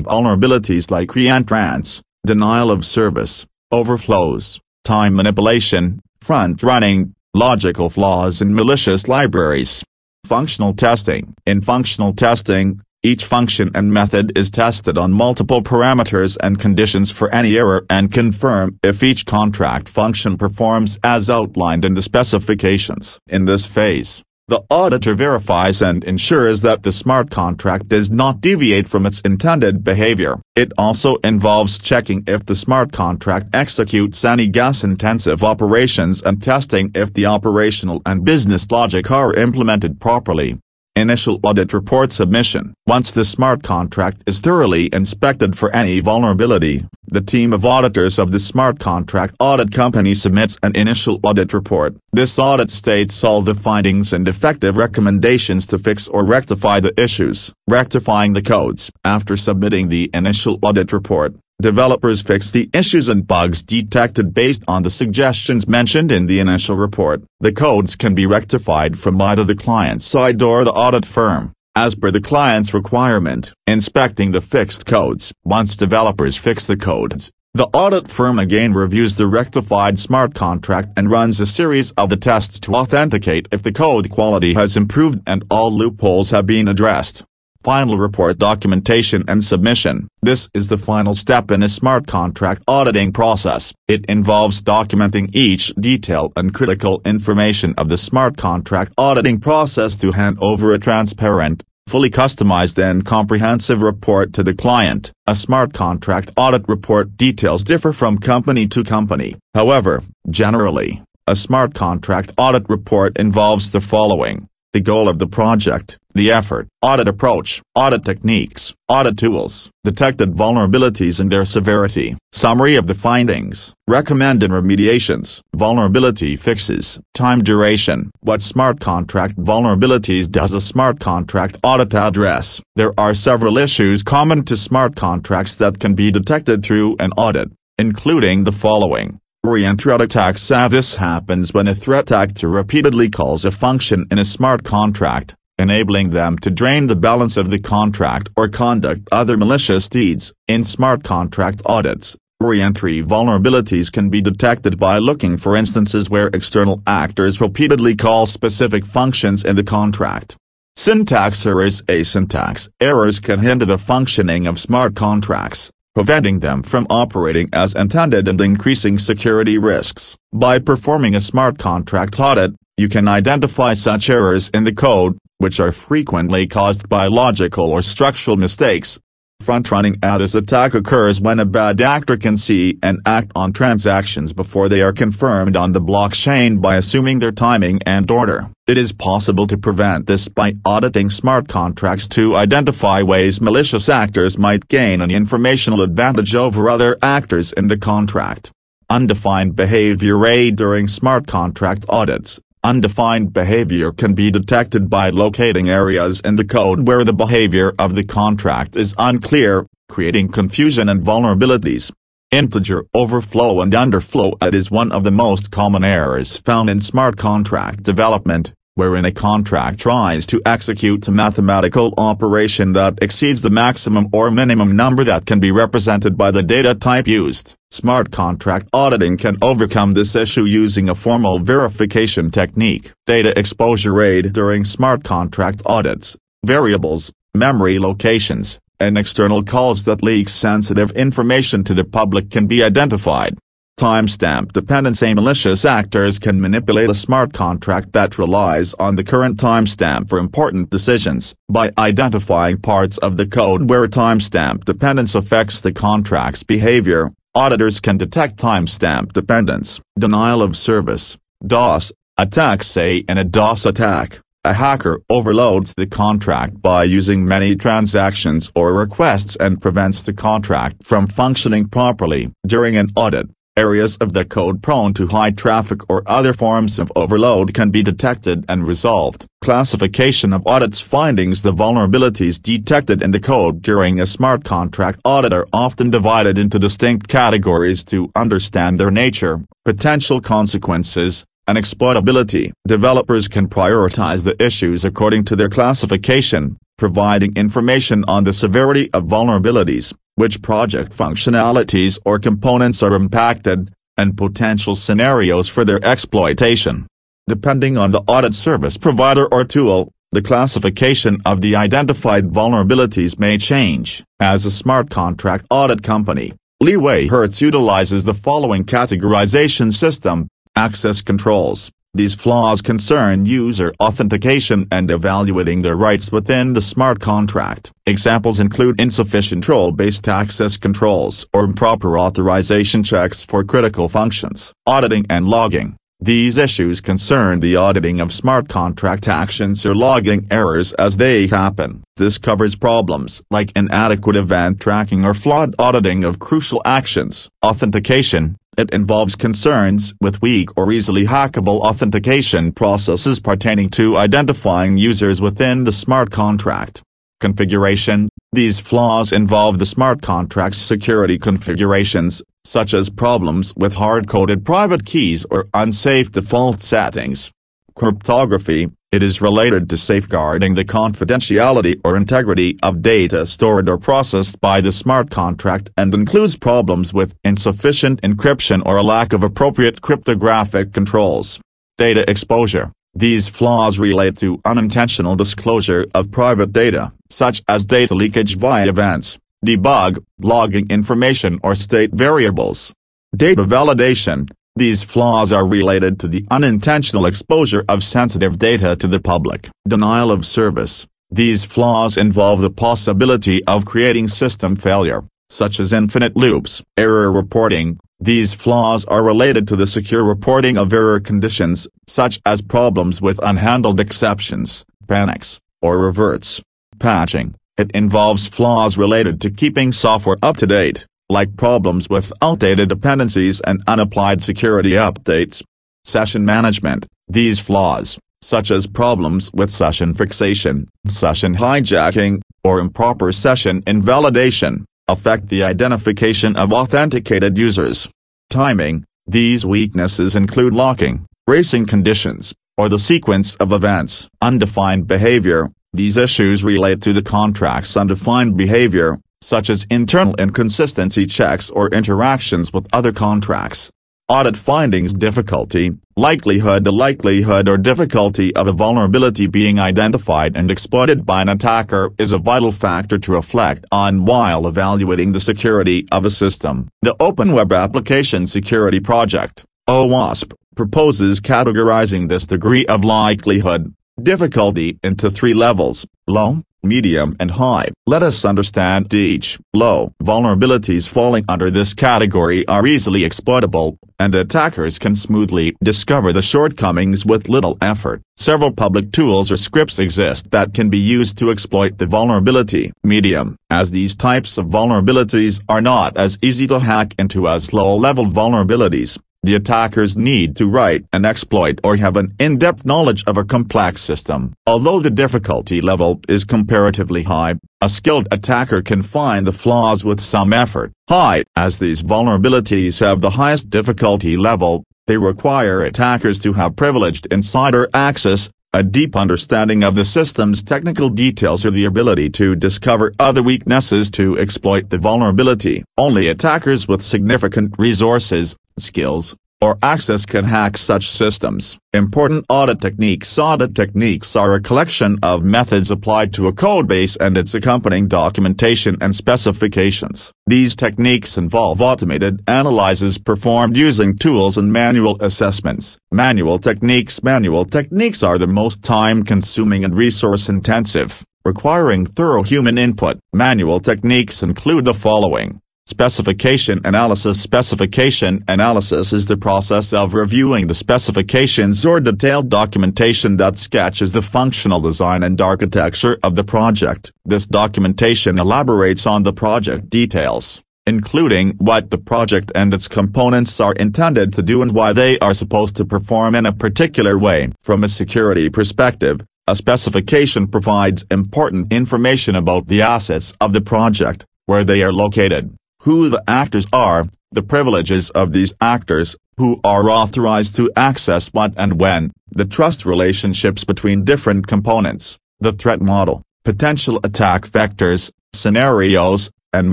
vulnerabilities 0.00 0.90
like 0.90 1.10
reentrance, 1.10 2.00
denial 2.24 2.70
of 2.70 2.86
service, 2.86 3.44
overflows, 3.70 4.58
time 4.84 5.14
manipulation, 5.14 6.00
front-running, 6.20 7.14
logical 7.34 7.90
flaws 7.90 8.40
and 8.40 8.54
malicious 8.54 9.06
libraries. 9.06 9.84
Functional 10.30 10.74
testing. 10.74 11.34
In 11.44 11.60
functional 11.60 12.12
testing, 12.12 12.82
each 13.02 13.24
function 13.24 13.72
and 13.74 13.92
method 13.92 14.38
is 14.38 14.48
tested 14.48 14.96
on 14.96 15.10
multiple 15.10 15.60
parameters 15.60 16.36
and 16.40 16.56
conditions 16.56 17.10
for 17.10 17.34
any 17.34 17.58
error 17.58 17.84
and 17.90 18.12
confirm 18.12 18.78
if 18.80 19.02
each 19.02 19.26
contract 19.26 19.88
function 19.88 20.38
performs 20.38 21.00
as 21.02 21.28
outlined 21.28 21.84
in 21.84 21.94
the 21.94 22.02
specifications. 22.02 23.18
In 23.26 23.46
this 23.46 23.66
phase, 23.66 24.22
the 24.50 24.62
auditor 24.68 25.14
verifies 25.14 25.80
and 25.80 26.02
ensures 26.02 26.62
that 26.62 26.82
the 26.82 26.90
smart 26.90 27.30
contract 27.30 27.88
does 27.88 28.10
not 28.10 28.40
deviate 28.40 28.88
from 28.88 29.06
its 29.06 29.20
intended 29.20 29.84
behavior. 29.84 30.40
It 30.56 30.72
also 30.76 31.16
involves 31.22 31.78
checking 31.78 32.24
if 32.26 32.44
the 32.46 32.56
smart 32.56 32.90
contract 32.90 33.54
executes 33.54 34.24
any 34.24 34.48
gas-intensive 34.48 35.44
operations 35.44 36.20
and 36.20 36.42
testing 36.42 36.90
if 36.96 37.14
the 37.14 37.26
operational 37.26 38.02
and 38.04 38.24
business 38.24 38.68
logic 38.68 39.08
are 39.12 39.32
implemented 39.34 40.00
properly. 40.00 40.58
Initial 41.00 41.40
audit 41.42 41.72
report 41.72 42.12
submission. 42.12 42.74
Once 42.86 43.10
the 43.10 43.24
smart 43.24 43.62
contract 43.62 44.22
is 44.26 44.42
thoroughly 44.42 44.90
inspected 44.92 45.56
for 45.56 45.74
any 45.74 45.98
vulnerability, 46.00 46.84
the 47.06 47.22
team 47.22 47.54
of 47.54 47.64
auditors 47.64 48.18
of 48.18 48.32
the 48.32 48.38
smart 48.38 48.78
contract 48.78 49.34
audit 49.40 49.72
company 49.72 50.14
submits 50.14 50.58
an 50.62 50.72
initial 50.74 51.18
audit 51.22 51.54
report. 51.54 51.96
This 52.12 52.38
audit 52.38 52.70
states 52.70 53.24
all 53.24 53.40
the 53.40 53.54
findings 53.54 54.12
and 54.12 54.28
effective 54.28 54.76
recommendations 54.76 55.66
to 55.68 55.78
fix 55.78 56.06
or 56.06 56.22
rectify 56.22 56.80
the 56.80 56.92
issues. 57.00 57.50
Rectifying 57.66 58.34
the 58.34 58.42
codes. 58.42 58.90
After 59.02 59.38
submitting 59.38 59.88
the 59.88 60.10
initial 60.12 60.58
audit 60.60 60.92
report, 60.92 61.34
Developers 61.60 62.22
fix 62.22 62.50
the 62.50 62.70
issues 62.72 63.06
and 63.06 63.26
bugs 63.26 63.62
detected 63.62 64.32
based 64.32 64.62
on 64.66 64.82
the 64.82 64.88
suggestions 64.88 65.68
mentioned 65.68 66.10
in 66.10 66.26
the 66.26 66.40
initial 66.40 66.74
report. 66.74 67.22
The 67.40 67.52
codes 67.52 67.96
can 67.96 68.14
be 68.14 68.24
rectified 68.24 68.98
from 68.98 69.20
either 69.20 69.44
the 69.44 69.54
client 69.54 70.00
side 70.00 70.40
or 70.40 70.64
the 70.64 70.72
audit 70.72 71.04
firm, 71.04 71.52
as 71.76 71.94
per 71.94 72.10
the 72.10 72.20
client's 72.22 72.72
requirement. 72.72 73.52
Inspecting 73.66 74.32
the 74.32 74.40
fixed 74.40 74.86
codes. 74.86 75.34
Once 75.44 75.76
developers 75.76 76.38
fix 76.38 76.66
the 76.66 76.78
codes, 76.78 77.30
the 77.52 77.68
audit 77.74 78.08
firm 78.10 78.38
again 78.38 78.72
reviews 78.72 79.16
the 79.16 79.26
rectified 79.26 79.98
smart 79.98 80.34
contract 80.34 80.88
and 80.96 81.10
runs 81.10 81.40
a 81.40 81.46
series 81.46 81.90
of 81.90 82.08
the 82.08 82.16
tests 82.16 82.58
to 82.60 82.72
authenticate 82.72 83.48
if 83.52 83.62
the 83.62 83.72
code 83.72 84.08
quality 84.08 84.54
has 84.54 84.78
improved 84.78 85.20
and 85.26 85.44
all 85.50 85.70
loopholes 85.70 86.30
have 86.30 86.46
been 86.46 86.68
addressed. 86.68 87.24
Final 87.62 87.98
report 87.98 88.38
documentation 88.38 89.22
and 89.28 89.44
submission. 89.44 90.08
This 90.22 90.48
is 90.54 90.68
the 90.68 90.78
final 90.78 91.14
step 91.14 91.50
in 91.50 91.62
a 91.62 91.68
smart 91.68 92.06
contract 92.06 92.62
auditing 92.66 93.12
process. 93.12 93.74
It 93.86 94.06
involves 94.06 94.62
documenting 94.62 95.28
each 95.34 95.74
detail 95.74 96.32
and 96.36 96.54
critical 96.54 97.02
information 97.04 97.74
of 97.76 97.90
the 97.90 97.98
smart 97.98 98.38
contract 98.38 98.94
auditing 98.96 99.40
process 99.40 99.94
to 99.98 100.12
hand 100.12 100.38
over 100.40 100.72
a 100.72 100.78
transparent, 100.78 101.62
fully 101.86 102.08
customized 102.08 102.82
and 102.82 103.04
comprehensive 103.04 103.82
report 103.82 104.32
to 104.32 104.42
the 104.42 104.54
client. 104.54 105.12
A 105.26 105.36
smart 105.36 105.74
contract 105.74 106.32
audit 106.38 106.66
report 106.66 107.18
details 107.18 107.62
differ 107.62 107.92
from 107.92 108.16
company 108.16 108.68
to 108.68 108.82
company. 108.82 109.36
However, 109.54 110.02
generally, 110.30 111.02
a 111.26 111.36
smart 111.36 111.74
contract 111.74 112.32
audit 112.38 112.70
report 112.70 113.18
involves 113.18 113.70
the 113.70 113.82
following 113.82 114.48
the 114.72 114.80
goal 114.80 115.08
of 115.08 115.18
the 115.18 115.26
project, 115.26 115.98
the 116.14 116.30
effort, 116.30 116.68
audit 116.80 117.08
approach, 117.08 117.60
audit 117.74 118.04
techniques, 118.04 118.72
audit 118.88 119.16
tools, 119.16 119.70
detected 119.82 120.34
vulnerabilities 120.34 121.18
and 121.18 121.30
their 121.30 121.44
severity, 121.44 122.16
summary 122.32 122.76
of 122.76 122.86
the 122.86 122.94
findings, 122.94 123.74
recommended 123.88 124.50
remediations, 124.50 125.40
vulnerability 125.54 126.36
fixes, 126.36 127.00
time 127.14 127.42
duration. 127.42 128.10
What 128.20 128.42
smart 128.42 128.78
contract 128.78 129.36
vulnerabilities 129.36 130.30
does 130.30 130.54
a 130.54 130.60
smart 130.60 131.00
contract 131.00 131.58
audit 131.64 131.92
address? 131.94 132.62
There 132.76 132.92
are 132.96 133.14
several 133.14 133.58
issues 133.58 134.04
common 134.04 134.44
to 134.44 134.56
smart 134.56 134.94
contracts 134.94 135.56
that 135.56 135.80
can 135.80 135.94
be 135.94 136.12
detected 136.12 136.62
through 136.64 136.96
an 137.00 137.10
audit, 137.16 137.50
including 137.76 138.44
the 138.44 138.52
following. 138.52 139.20
Reentry 139.42 139.94
attacks 139.94 140.50
uh, 140.50 140.68
This 140.68 140.96
happens 140.96 141.54
when 141.54 141.66
a 141.66 141.74
threat 141.74 142.12
actor 142.12 142.46
repeatedly 142.46 143.08
calls 143.08 143.42
a 143.46 143.50
function 143.50 144.04
in 144.10 144.18
a 144.18 144.24
smart 144.24 144.64
contract, 144.64 145.34
enabling 145.58 146.10
them 146.10 146.38
to 146.40 146.50
drain 146.50 146.88
the 146.88 146.94
balance 146.94 147.38
of 147.38 147.50
the 147.50 147.58
contract 147.58 148.28
or 148.36 148.48
conduct 148.48 149.08
other 149.10 149.38
malicious 149.38 149.88
deeds. 149.88 150.34
In 150.46 150.62
smart 150.62 151.02
contract 151.04 151.62
audits, 151.64 152.18
reentry 152.38 153.02
vulnerabilities 153.02 153.90
can 153.90 154.10
be 154.10 154.20
detected 154.20 154.78
by 154.78 154.98
looking 154.98 155.38
for 155.38 155.56
instances 155.56 156.10
where 156.10 156.28
external 156.34 156.82
actors 156.86 157.40
repeatedly 157.40 157.96
call 157.96 158.26
specific 158.26 158.84
functions 158.84 159.42
in 159.42 159.56
the 159.56 159.64
contract. 159.64 160.36
Syntax 160.76 161.46
errors 161.46 161.82
Syntax 162.02 162.68
errors 162.78 163.18
can 163.18 163.38
hinder 163.38 163.64
the 163.64 163.78
functioning 163.78 164.46
of 164.46 164.60
smart 164.60 164.94
contracts 164.94 165.72
preventing 166.00 166.38
them 166.38 166.62
from 166.62 166.86
operating 166.88 167.46
as 167.52 167.74
intended 167.74 168.26
and 168.26 168.40
increasing 168.40 168.98
security 168.98 169.58
risks. 169.58 170.16
By 170.32 170.58
performing 170.58 171.14
a 171.14 171.20
smart 171.20 171.58
contract 171.58 172.18
audit, 172.18 172.54
you 172.78 172.88
can 172.88 173.06
identify 173.06 173.74
such 173.74 174.08
errors 174.08 174.48
in 174.54 174.64
the 174.64 174.72
code, 174.72 175.18
which 175.36 175.60
are 175.60 175.72
frequently 175.72 176.46
caused 176.46 176.88
by 176.88 177.06
logical 177.06 177.66
or 177.66 177.82
structural 177.82 178.38
mistakes. 178.38 178.98
Front-running 179.42 179.96
this 180.00 180.34
attack 180.34 180.72
occurs 180.72 181.20
when 181.20 181.38
a 181.38 181.44
bad 181.44 181.78
actor 181.82 182.16
can 182.16 182.38
see 182.38 182.78
and 182.82 183.00
act 183.04 183.30
on 183.36 183.52
transactions 183.52 184.32
before 184.32 184.70
they 184.70 184.80
are 184.80 184.94
confirmed 184.94 185.54
on 185.54 185.72
the 185.72 185.82
blockchain 185.82 186.62
by 186.62 186.76
assuming 186.76 187.18
their 187.18 187.30
timing 187.32 187.78
and 187.84 188.10
order. 188.10 188.48
It 188.70 188.78
is 188.78 188.92
possible 188.92 189.48
to 189.48 189.58
prevent 189.58 190.06
this 190.06 190.28
by 190.28 190.54
auditing 190.64 191.10
smart 191.10 191.48
contracts 191.48 192.08
to 192.10 192.36
identify 192.36 193.02
ways 193.02 193.40
malicious 193.40 193.88
actors 193.88 194.38
might 194.38 194.68
gain 194.68 195.00
an 195.00 195.10
informational 195.10 195.82
advantage 195.82 196.36
over 196.36 196.70
other 196.70 196.96
actors 197.02 197.52
in 197.52 197.66
the 197.66 197.76
contract. 197.76 198.52
Undefined 198.88 199.56
behavior 199.56 200.24
A 200.24 200.52
during 200.52 200.86
smart 200.86 201.26
contract 201.26 201.84
audits. 201.88 202.40
Undefined 202.62 203.32
behavior 203.32 203.90
can 203.90 204.14
be 204.14 204.30
detected 204.30 204.88
by 204.88 205.10
locating 205.10 205.68
areas 205.68 206.20
in 206.20 206.36
the 206.36 206.44
code 206.44 206.86
where 206.86 207.02
the 207.02 207.12
behavior 207.12 207.74
of 207.76 207.96
the 207.96 208.04
contract 208.04 208.76
is 208.76 208.94
unclear, 208.96 209.66
creating 209.88 210.28
confusion 210.28 210.88
and 210.88 211.02
vulnerabilities. 211.02 211.90
Integer 212.30 212.84
overflow 212.94 213.60
and 213.62 213.72
underflow 213.72 214.40
is 214.54 214.70
one 214.70 214.92
of 214.92 215.02
the 215.02 215.10
most 215.10 215.50
common 215.50 215.82
errors 215.82 216.36
found 216.36 216.70
in 216.70 216.80
smart 216.80 217.16
contract 217.16 217.82
development, 217.82 218.52
wherein 218.80 219.04
a 219.04 219.12
contract 219.12 219.78
tries 219.78 220.26
to 220.26 220.40
execute 220.46 221.06
a 221.06 221.10
mathematical 221.10 221.92
operation 221.98 222.72
that 222.72 222.98
exceeds 223.02 223.42
the 223.42 223.50
maximum 223.50 224.08
or 224.10 224.30
minimum 224.30 224.74
number 224.74 225.04
that 225.04 225.26
can 225.26 225.38
be 225.38 225.52
represented 225.52 226.16
by 226.16 226.30
the 226.30 226.42
data 226.42 226.74
type 226.74 227.06
used. 227.06 227.54
Smart 227.70 228.10
contract 228.10 228.70
auditing 228.72 229.18
can 229.18 229.36
overcome 229.42 229.92
this 229.92 230.16
issue 230.16 230.44
using 230.44 230.88
a 230.88 230.94
formal 230.94 231.40
verification 231.40 232.30
technique. 232.30 232.90
Data 233.04 233.38
exposure 233.38 233.92
rate 233.92 234.32
during 234.32 234.64
smart 234.64 235.04
contract 235.04 235.60
audits, 235.66 236.16
variables, 236.42 237.12
memory 237.34 237.78
locations, 237.78 238.58
and 238.80 238.96
external 238.96 239.42
calls 239.44 239.84
that 239.84 240.02
leak 240.02 240.30
sensitive 240.30 240.90
information 240.92 241.64
to 241.64 241.74
the 241.74 241.84
public 241.84 242.30
can 242.30 242.46
be 242.46 242.64
identified. 242.64 243.36
Timestamp 243.80 244.52
dependency 244.52 245.14
malicious 245.14 245.64
actors 245.64 246.18
can 246.18 246.38
manipulate 246.38 246.90
a 246.90 246.94
smart 246.94 247.32
contract 247.32 247.94
that 247.94 248.18
relies 248.18 248.74
on 248.74 248.96
the 248.96 249.02
current 249.02 249.38
timestamp 249.38 250.06
for 250.06 250.18
important 250.18 250.68
decisions. 250.68 251.34
By 251.48 251.72
identifying 251.78 252.58
parts 252.58 252.98
of 252.98 253.16
the 253.16 253.26
code 253.26 253.70
where 253.70 253.88
timestamp 253.88 254.66
dependence 254.66 255.14
affects 255.14 255.62
the 255.62 255.72
contract's 255.72 256.42
behavior, 256.42 257.12
auditors 257.34 257.80
can 257.80 257.96
detect 257.96 258.36
timestamp 258.36 259.14
dependence. 259.14 259.80
Denial 259.98 260.42
of 260.42 260.58
service, 260.58 261.16
DOS, 261.46 261.90
attacks 262.18 262.66
say 262.66 262.98
in 263.08 263.16
a 263.16 263.24
DOS 263.24 263.64
attack. 263.64 264.20
A 264.44 264.52
hacker 264.52 265.00
overloads 265.08 265.72
the 265.74 265.86
contract 265.86 266.60
by 266.60 266.84
using 266.84 267.24
many 267.24 267.54
transactions 267.54 268.52
or 268.54 268.74
requests 268.74 269.36
and 269.36 269.60
prevents 269.62 270.02
the 270.02 270.12
contract 270.12 270.84
from 270.84 271.06
functioning 271.06 271.66
properly. 271.66 272.30
During 272.46 272.76
an 272.76 272.90
audit, 272.94 273.30
areas 273.56 273.96
of 273.96 274.12
the 274.12 274.24
code 274.24 274.62
prone 274.62 274.94
to 274.94 275.08
high 275.08 275.30
traffic 275.30 275.80
or 275.88 276.02
other 276.06 276.32
forms 276.32 276.78
of 276.78 276.92
overload 276.96 277.52
can 277.54 277.70
be 277.70 277.82
detected 277.82 278.44
and 278.48 278.66
resolved. 278.66 279.26
Classification 279.42 280.32
of 280.32 280.46
audits 280.46 280.80
findings. 280.80 281.42
The 281.42 281.52
vulnerabilities 281.52 282.40
detected 282.40 283.02
in 283.02 283.10
the 283.10 283.20
code 283.20 283.62
during 283.62 284.00
a 284.00 284.06
smart 284.06 284.44
contract 284.44 285.00
audit 285.04 285.32
are 285.32 285.48
often 285.52 285.90
divided 285.90 286.38
into 286.38 286.58
distinct 286.58 287.08
categories 287.08 287.84
to 287.86 288.10
understand 288.14 288.78
their 288.78 288.90
nature, 288.90 289.42
potential 289.64 290.20
consequences, 290.20 291.24
and 291.50 291.58
exploitability. 291.58 292.52
Developers 292.68 293.26
can 293.26 293.48
prioritize 293.48 294.22
the 294.22 294.40
issues 294.40 294.84
according 294.84 295.24
to 295.24 295.34
their 295.34 295.48
classification, 295.48 296.56
providing 296.78 297.36
information 297.36 298.04
on 298.06 298.22
the 298.22 298.32
severity 298.32 298.88
of 298.92 299.04
vulnerabilities, 299.04 299.92
which 300.14 300.42
project 300.42 300.92
functionalities 300.96 301.98
or 302.04 302.20
components 302.20 302.84
are 302.84 302.94
impacted, 302.94 303.74
and 303.98 304.16
potential 304.16 304.76
scenarios 304.76 305.48
for 305.48 305.64
their 305.64 305.84
exploitation. 305.84 306.86
Depending 307.26 307.76
on 307.76 307.90
the 307.90 308.04
audit 308.06 308.32
service 308.32 308.76
provider 308.76 309.26
or 309.26 309.44
tool, 309.44 309.90
the 310.12 310.22
classification 310.22 311.18
of 311.24 311.40
the 311.40 311.56
identified 311.56 312.26
vulnerabilities 312.28 313.18
may 313.18 313.36
change. 313.38 314.04
As 314.20 314.46
a 314.46 314.52
smart 314.52 314.88
contract 314.88 315.46
audit 315.50 315.82
company, 315.82 316.32
Leeway 316.60 317.08
Hertz 317.08 317.42
utilizes 317.42 318.04
the 318.04 318.14
following 318.14 318.64
categorization 318.64 319.72
system, 319.72 320.28
access 320.56 321.02
controls. 321.02 321.70
These 321.92 322.14
flaws 322.14 322.62
concern 322.62 323.26
user 323.26 323.72
authentication 323.80 324.68
and 324.70 324.90
evaluating 324.92 325.62
their 325.62 325.74
rights 325.74 326.12
within 326.12 326.52
the 326.52 326.62
smart 326.62 327.00
contract. 327.00 327.72
Examples 327.84 328.38
include 328.38 328.80
insufficient 328.80 329.48
role-based 329.48 330.06
access 330.06 330.56
controls 330.56 331.26
or 331.32 331.42
improper 331.42 331.98
authorization 331.98 332.84
checks 332.84 333.24
for 333.24 333.42
critical 333.42 333.88
functions. 333.88 334.52
Auditing 334.66 335.04
and 335.10 335.26
logging. 335.26 335.79
These 336.02 336.38
issues 336.38 336.80
concern 336.80 337.40
the 337.40 337.56
auditing 337.56 338.00
of 338.00 338.10
smart 338.10 338.48
contract 338.48 339.06
actions 339.06 339.66
or 339.66 339.74
logging 339.74 340.26
errors 340.30 340.72
as 340.74 340.96
they 340.96 341.26
happen. 341.26 341.84
This 341.96 342.16
covers 342.16 342.56
problems 342.56 343.22
like 343.30 343.52
inadequate 343.54 344.16
event 344.16 344.60
tracking 344.60 345.04
or 345.04 345.12
flawed 345.12 345.54
auditing 345.58 346.02
of 346.02 346.18
crucial 346.18 346.62
actions. 346.64 347.28
Authentication. 347.44 348.36
It 348.56 348.70
involves 348.70 349.14
concerns 349.14 349.92
with 350.00 350.22
weak 350.22 350.48
or 350.56 350.72
easily 350.72 351.04
hackable 351.04 351.60
authentication 351.60 352.52
processes 352.52 353.20
pertaining 353.20 353.68
to 353.70 353.98
identifying 353.98 354.78
users 354.78 355.20
within 355.20 355.64
the 355.64 355.72
smart 355.72 356.10
contract. 356.10 356.82
Configuration. 357.20 358.08
These 358.32 358.58
flaws 358.58 359.12
involve 359.12 359.58
the 359.58 359.66
smart 359.66 360.00
contract's 360.00 360.58
security 360.58 361.18
configurations, 361.18 362.22
such 362.44 362.74
as 362.74 362.90
problems 362.90 363.54
with 363.56 363.74
hard-coded 363.74 364.44
private 364.44 364.84
keys 364.84 365.26
or 365.30 365.48
unsafe 365.54 366.10
default 366.10 366.60
settings. 366.60 367.30
Cryptography, 367.74 368.70
it 368.92 369.02
is 369.02 369.20
related 369.20 369.70
to 369.70 369.76
safeguarding 369.76 370.54
the 370.54 370.64
confidentiality 370.64 371.80
or 371.84 371.96
integrity 371.96 372.58
of 372.62 372.82
data 372.82 373.24
stored 373.24 373.68
or 373.68 373.78
processed 373.78 374.40
by 374.40 374.60
the 374.60 374.72
smart 374.72 375.10
contract 375.10 375.70
and 375.76 375.94
includes 375.94 376.36
problems 376.36 376.92
with 376.92 377.14
insufficient 377.22 378.02
encryption 378.02 378.62
or 378.66 378.76
a 378.76 378.82
lack 378.82 379.12
of 379.12 379.22
appropriate 379.22 379.80
cryptographic 379.80 380.72
controls. 380.72 381.40
Data 381.78 382.08
exposure. 382.10 382.72
These 382.92 383.28
flaws 383.28 383.78
relate 383.78 384.16
to 384.16 384.40
unintentional 384.44 385.14
disclosure 385.14 385.86
of 385.94 386.10
private 386.10 386.52
data, 386.52 386.92
such 387.08 387.42
as 387.46 387.64
data 387.64 387.94
leakage 387.94 388.36
via 388.36 388.68
events, 388.68 389.18
debug, 389.44 390.04
logging 390.18 390.68
information 390.70 391.38
or 391.42 391.54
state 391.54 391.92
variables. 391.92 392.72
Data 393.16 393.42
validation. 393.44 394.30
These 394.56 394.84
flaws 394.84 395.32
are 395.32 395.46
related 395.46 395.98
to 396.00 396.08
the 396.08 396.26
unintentional 396.30 397.06
exposure 397.06 397.64
of 397.68 397.82
sensitive 397.82 398.38
data 398.38 398.76
to 398.76 398.86
the 398.86 399.00
public. 399.00 399.48
Denial 399.66 400.12
of 400.12 400.26
service. 400.26 400.86
These 401.10 401.44
flaws 401.44 401.96
involve 401.96 402.40
the 402.40 402.50
possibility 402.50 403.44
of 403.44 403.64
creating 403.64 404.08
system 404.08 404.54
failure, 404.54 405.02
such 405.28 405.58
as 405.58 405.72
infinite 405.72 406.16
loops. 406.16 406.62
Error 406.76 407.10
reporting. 407.10 407.78
These 407.98 408.34
flaws 408.34 408.84
are 408.84 409.02
related 409.02 409.48
to 409.48 409.56
the 409.56 409.66
secure 409.66 410.04
reporting 410.04 410.56
of 410.56 410.72
error 410.72 411.00
conditions, 411.00 411.66
such 411.86 412.20
as 412.24 412.42
problems 412.42 413.02
with 413.02 413.16
unhandled 413.18 413.80
exceptions, 413.80 414.64
panics, 414.86 415.40
or 415.60 415.78
reverts. 415.78 416.42
Patching. 416.78 417.34
It 417.60 417.70
involves 417.72 418.26
flaws 418.26 418.78
related 418.78 419.20
to 419.20 419.30
keeping 419.30 419.70
software 419.70 420.16
up 420.22 420.38
to 420.38 420.46
date, 420.46 420.86
like 421.10 421.36
problems 421.36 421.90
with 421.90 422.10
outdated 422.22 422.70
dependencies 422.70 423.42
and 423.42 423.62
unapplied 423.66 424.22
security 424.22 424.70
updates. 424.70 425.42
Session 425.84 426.24
management. 426.24 426.86
These 427.06 427.38
flaws, 427.38 427.98
such 428.22 428.50
as 428.50 428.66
problems 428.66 429.30
with 429.34 429.50
session 429.50 429.92
fixation, 429.92 430.68
session 430.88 431.36
hijacking, 431.36 432.22
or 432.42 432.60
improper 432.60 433.12
session 433.12 433.62
invalidation, 433.66 434.64
affect 434.88 435.28
the 435.28 435.44
identification 435.44 436.36
of 436.36 436.54
authenticated 436.54 437.36
users. 437.36 437.90
Timing, 438.30 438.86
these 439.06 439.44
weaknesses 439.44 440.16
include 440.16 440.54
locking, 440.54 441.04
racing 441.26 441.66
conditions, 441.66 442.32
or 442.56 442.70
the 442.70 442.78
sequence 442.78 443.34
of 443.36 443.52
events. 443.52 444.08
Undefined 444.22 444.86
behavior, 444.86 445.50
these 445.72 445.96
issues 445.96 446.42
relate 446.42 446.82
to 446.82 446.92
the 446.92 447.02
contract's 447.02 447.76
undefined 447.76 448.36
behavior, 448.36 448.98
such 449.22 449.48
as 449.48 449.66
internal 449.70 450.16
inconsistency 450.16 451.06
checks 451.06 451.48
or 451.50 451.68
interactions 451.68 452.52
with 452.52 452.66
other 452.72 452.92
contracts. 452.92 453.70
Audit 454.08 454.36
findings 454.36 454.92
difficulty, 454.92 455.70
likelihood 455.96 456.64
The 456.64 456.72
likelihood 456.72 457.48
or 457.48 457.56
difficulty 457.56 458.34
of 458.34 458.48
a 458.48 458.52
vulnerability 458.52 459.28
being 459.28 459.60
identified 459.60 460.36
and 460.36 460.50
exploited 460.50 461.06
by 461.06 461.22
an 461.22 461.28
attacker 461.28 461.92
is 461.98 462.10
a 462.10 462.18
vital 462.18 462.50
factor 462.50 462.98
to 462.98 463.12
reflect 463.12 463.64
on 463.70 464.04
while 464.04 464.48
evaluating 464.48 465.12
the 465.12 465.20
security 465.20 465.86
of 465.92 466.04
a 466.04 466.10
system. 466.10 466.68
The 466.82 466.96
Open 466.98 467.32
Web 467.32 467.52
Application 467.52 468.26
Security 468.26 468.80
Project, 468.80 469.44
OWASP, 469.68 470.32
proposes 470.56 471.20
categorizing 471.20 472.08
this 472.08 472.26
degree 472.26 472.66
of 472.66 472.84
likelihood, 472.84 473.72
difficulty 474.04 474.78
into 474.82 475.10
three 475.10 475.34
levels, 475.34 475.86
low, 476.06 476.42
medium 476.62 477.16
and 477.18 477.32
high. 477.32 477.68
Let 477.86 478.02
us 478.02 478.24
understand 478.24 478.92
each. 478.92 479.38
Low 479.54 479.92
vulnerabilities 480.02 480.88
falling 480.88 481.24
under 481.28 481.50
this 481.50 481.74
category 481.74 482.46
are 482.46 482.66
easily 482.66 483.04
exploitable, 483.04 483.78
and 483.98 484.14
attackers 484.14 484.78
can 484.78 484.94
smoothly 484.94 485.56
discover 485.62 486.12
the 486.12 486.22
shortcomings 486.22 487.06
with 487.06 487.28
little 487.28 487.56
effort. 487.60 488.02
Several 488.20 488.52
public 488.52 488.92
tools 488.92 489.32
or 489.32 489.38
scripts 489.38 489.78
exist 489.78 490.30
that 490.30 490.52
can 490.52 490.68
be 490.68 490.76
used 490.76 491.16
to 491.16 491.30
exploit 491.30 491.78
the 491.78 491.86
vulnerability. 491.86 492.70
Medium, 492.84 493.38
as 493.48 493.70
these 493.70 493.96
types 493.96 494.36
of 494.36 494.44
vulnerabilities 494.44 495.40
are 495.48 495.62
not 495.62 495.96
as 495.96 496.18
easy 496.20 496.46
to 496.48 496.58
hack 496.58 496.94
into 496.98 497.26
as 497.26 497.54
low-level 497.54 498.04
vulnerabilities. 498.04 498.98
The 499.22 499.36
attackers 499.36 499.96
need 499.96 500.36
to 500.36 500.46
write 500.46 500.84
an 500.92 501.06
exploit 501.06 501.60
or 501.64 501.76
have 501.76 501.96
an 501.96 502.14
in-depth 502.18 502.66
knowledge 502.66 503.04
of 503.06 503.16
a 503.16 503.24
complex 503.24 503.80
system. 503.80 504.34
Although 504.46 504.80
the 504.80 504.90
difficulty 504.90 505.62
level 505.62 506.02
is 506.06 506.24
comparatively 506.26 507.04
high, 507.04 507.36
a 507.62 507.70
skilled 507.70 508.06
attacker 508.12 508.60
can 508.60 508.82
find 508.82 509.26
the 509.26 509.32
flaws 509.32 509.82
with 509.82 509.98
some 509.98 510.34
effort. 510.34 510.72
High, 510.90 511.24
as 511.36 511.58
these 511.58 511.82
vulnerabilities 511.82 512.80
have 512.80 513.00
the 513.00 513.10
highest 513.10 513.48
difficulty 513.48 514.18
level, 514.18 514.64
they 514.86 514.96
require 514.96 515.62
attackers 515.62 516.18
to 516.20 516.32
have 516.34 516.56
privileged 516.56 517.06
insider 517.12 517.68
access, 517.72 518.30
a 518.52 518.62
deep 518.62 518.96
understanding 518.96 519.62
of 519.62 519.76
the 519.76 519.84
system's 519.84 520.42
technical 520.42 520.90
details 520.90 521.46
or 521.46 521.52
the 521.52 521.64
ability 521.64 522.10
to 522.10 522.34
discover 522.34 522.92
other 522.98 523.22
weaknesses 523.22 523.90
to 523.92 524.18
exploit 524.18 524.70
the 524.70 524.78
vulnerability. 524.78 525.62
Only 525.78 526.08
attackers 526.08 526.66
with 526.66 526.82
significant 526.82 527.54
resources, 527.58 528.36
skills, 528.58 529.16
or 529.40 529.58
access 529.62 530.04
can 530.06 530.24
hack 530.24 530.56
such 530.56 530.88
systems. 530.88 531.58
Important 531.72 532.26
audit 532.28 532.60
techniques 532.60 533.18
Audit 533.18 533.54
techniques 533.54 534.16
are 534.16 534.34
a 534.34 534.40
collection 534.40 534.98
of 535.02 535.22
methods 535.22 535.70
applied 535.70 536.12
to 536.14 536.26
a 536.26 536.32
codebase 536.32 536.96
and 537.00 537.16
its 537.16 537.34
accompanying 537.34 537.88
documentation 537.88 538.76
and 538.80 538.94
specifications. 538.94 540.12
These 540.26 540.56
techniques 540.56 541.16
involve 541.16 541.60
automated 541.60 542.22
analyses 542.26 542.98
performed 542.98 543.56
using 543.56 543.96
tools 543.96 544.36
and 544.36 544.52
manual 544.52 544.96
assessments. 545.00 545.78
Manual 545.90 546.38
techniques 546.38 547.02
Manual 547.02 547.44
techniques 547.44 548.02
are 548.02 548.18
the 548.18 548.26
most 548.26 548.62
time-consuming 548.62 549.64
and 549.64 549.76
resource-intensive, 549.76 551.04
requiring 551.24 551.86
thorough 551.86 552.22
human 552.22 552.58
input. 552.58 552.98
Manual 553.12 553.60
techniques 553.60 554.22
include 554.22 554.64
the 554.64 554.74
following. 554.74 555.40
Specification 555.70 556.60
analysis 556.64 557.22
Specification 557.22 558.24
analysis 558.26 558.92
is 558.92 559.06
the 559.06 559.16
process 559.16 559.72
of 559.72 559.94
reviewing 559.94 560.48
the 560.48 560.54
specifications 560.54 561.64
or 561.64 561.78
detailed 561.78 562.28
documentation 562.28 563.18
that 563.18 563.38
sketches 563.38 563.92
the 563.92 564.02
functional 564.02 564.60
design 564.60 565.04
and 565.04 565.20
architecture 565.20 565.96
of 566.02 566.16
the 566.16 566.24
project. 566.24 566.90
This 567.04 567.24
documentation 567.24 568.18
elaborates 568.18 568.84
on 568.84 569.04
the 569.04 569.12
project 569.12 569.70
details, 569.70 570.42
including 570.66 571.36
what 571.38 571.70
the 571.70 571.78
project 571.78 572.32
and 572.34 572.52
its 572.52 572.66
components 572.66 573.38
are 573.38 573.54
intended 573.54 574.12
to 574.14 574.22
do 574.22 574.42
and 574.42 574.50
why 574.50 574.72
they 574.72 574.98
are 574.98 575.14
supposed 575.14 575.54
to 575.58 575.64
perform 575.64 576.16
in 576.16 576.26
a 576.26 576.32
particular 576.32 576.98
way. 576.98 577.30
From 577.42 577.62
a 577.62 577.68
security 577.68 578.28
perspective, 578.28 579.06
a 579.28 579.36
specification 579.36 580.26
provides 580.26 580.84
important 580.90 581.52
information 581.52 582.16
about 582.16 582.48
the 582.48 582.60
assets 582.60 583.14
of 583.20 583.32
the 583.32 583.40
project, 583.40 584.04
where 584.26 584.42
they 584.42 584.64
are 584.64 584.72
located, 584.72 585.36
who 585.60 585.88
the 585.88 586.02
actors 586.08 586.46
are, 586.52 586.88
the 587.12 587.22
privileges 587.22 587.90
of 587.90 588.12
these 588.12 588.34
actors, 588.40 588.96
who 589.16 589.40
are 589.44 589.68
authorized 589.68 590.36
to 590.36 590.50
access 590.56 591.08
what 591.08 591.32
and 591.36 591.60
when, 591.60 591.92
the 592.10 592.24
trust 592.24 592.64
relationships 592.64 593.44
between 593.44 593.84
different 593.84 594.26
components, 594.26 594.98
the 595.20 595.32
threat 595.32 595.60
model, 595.60 596.02
potential 596.24 596.80
attack 596.82 597.26
vectors, 597.26 597.90
scenarios, 598.12 599.10
and 599.32 599.52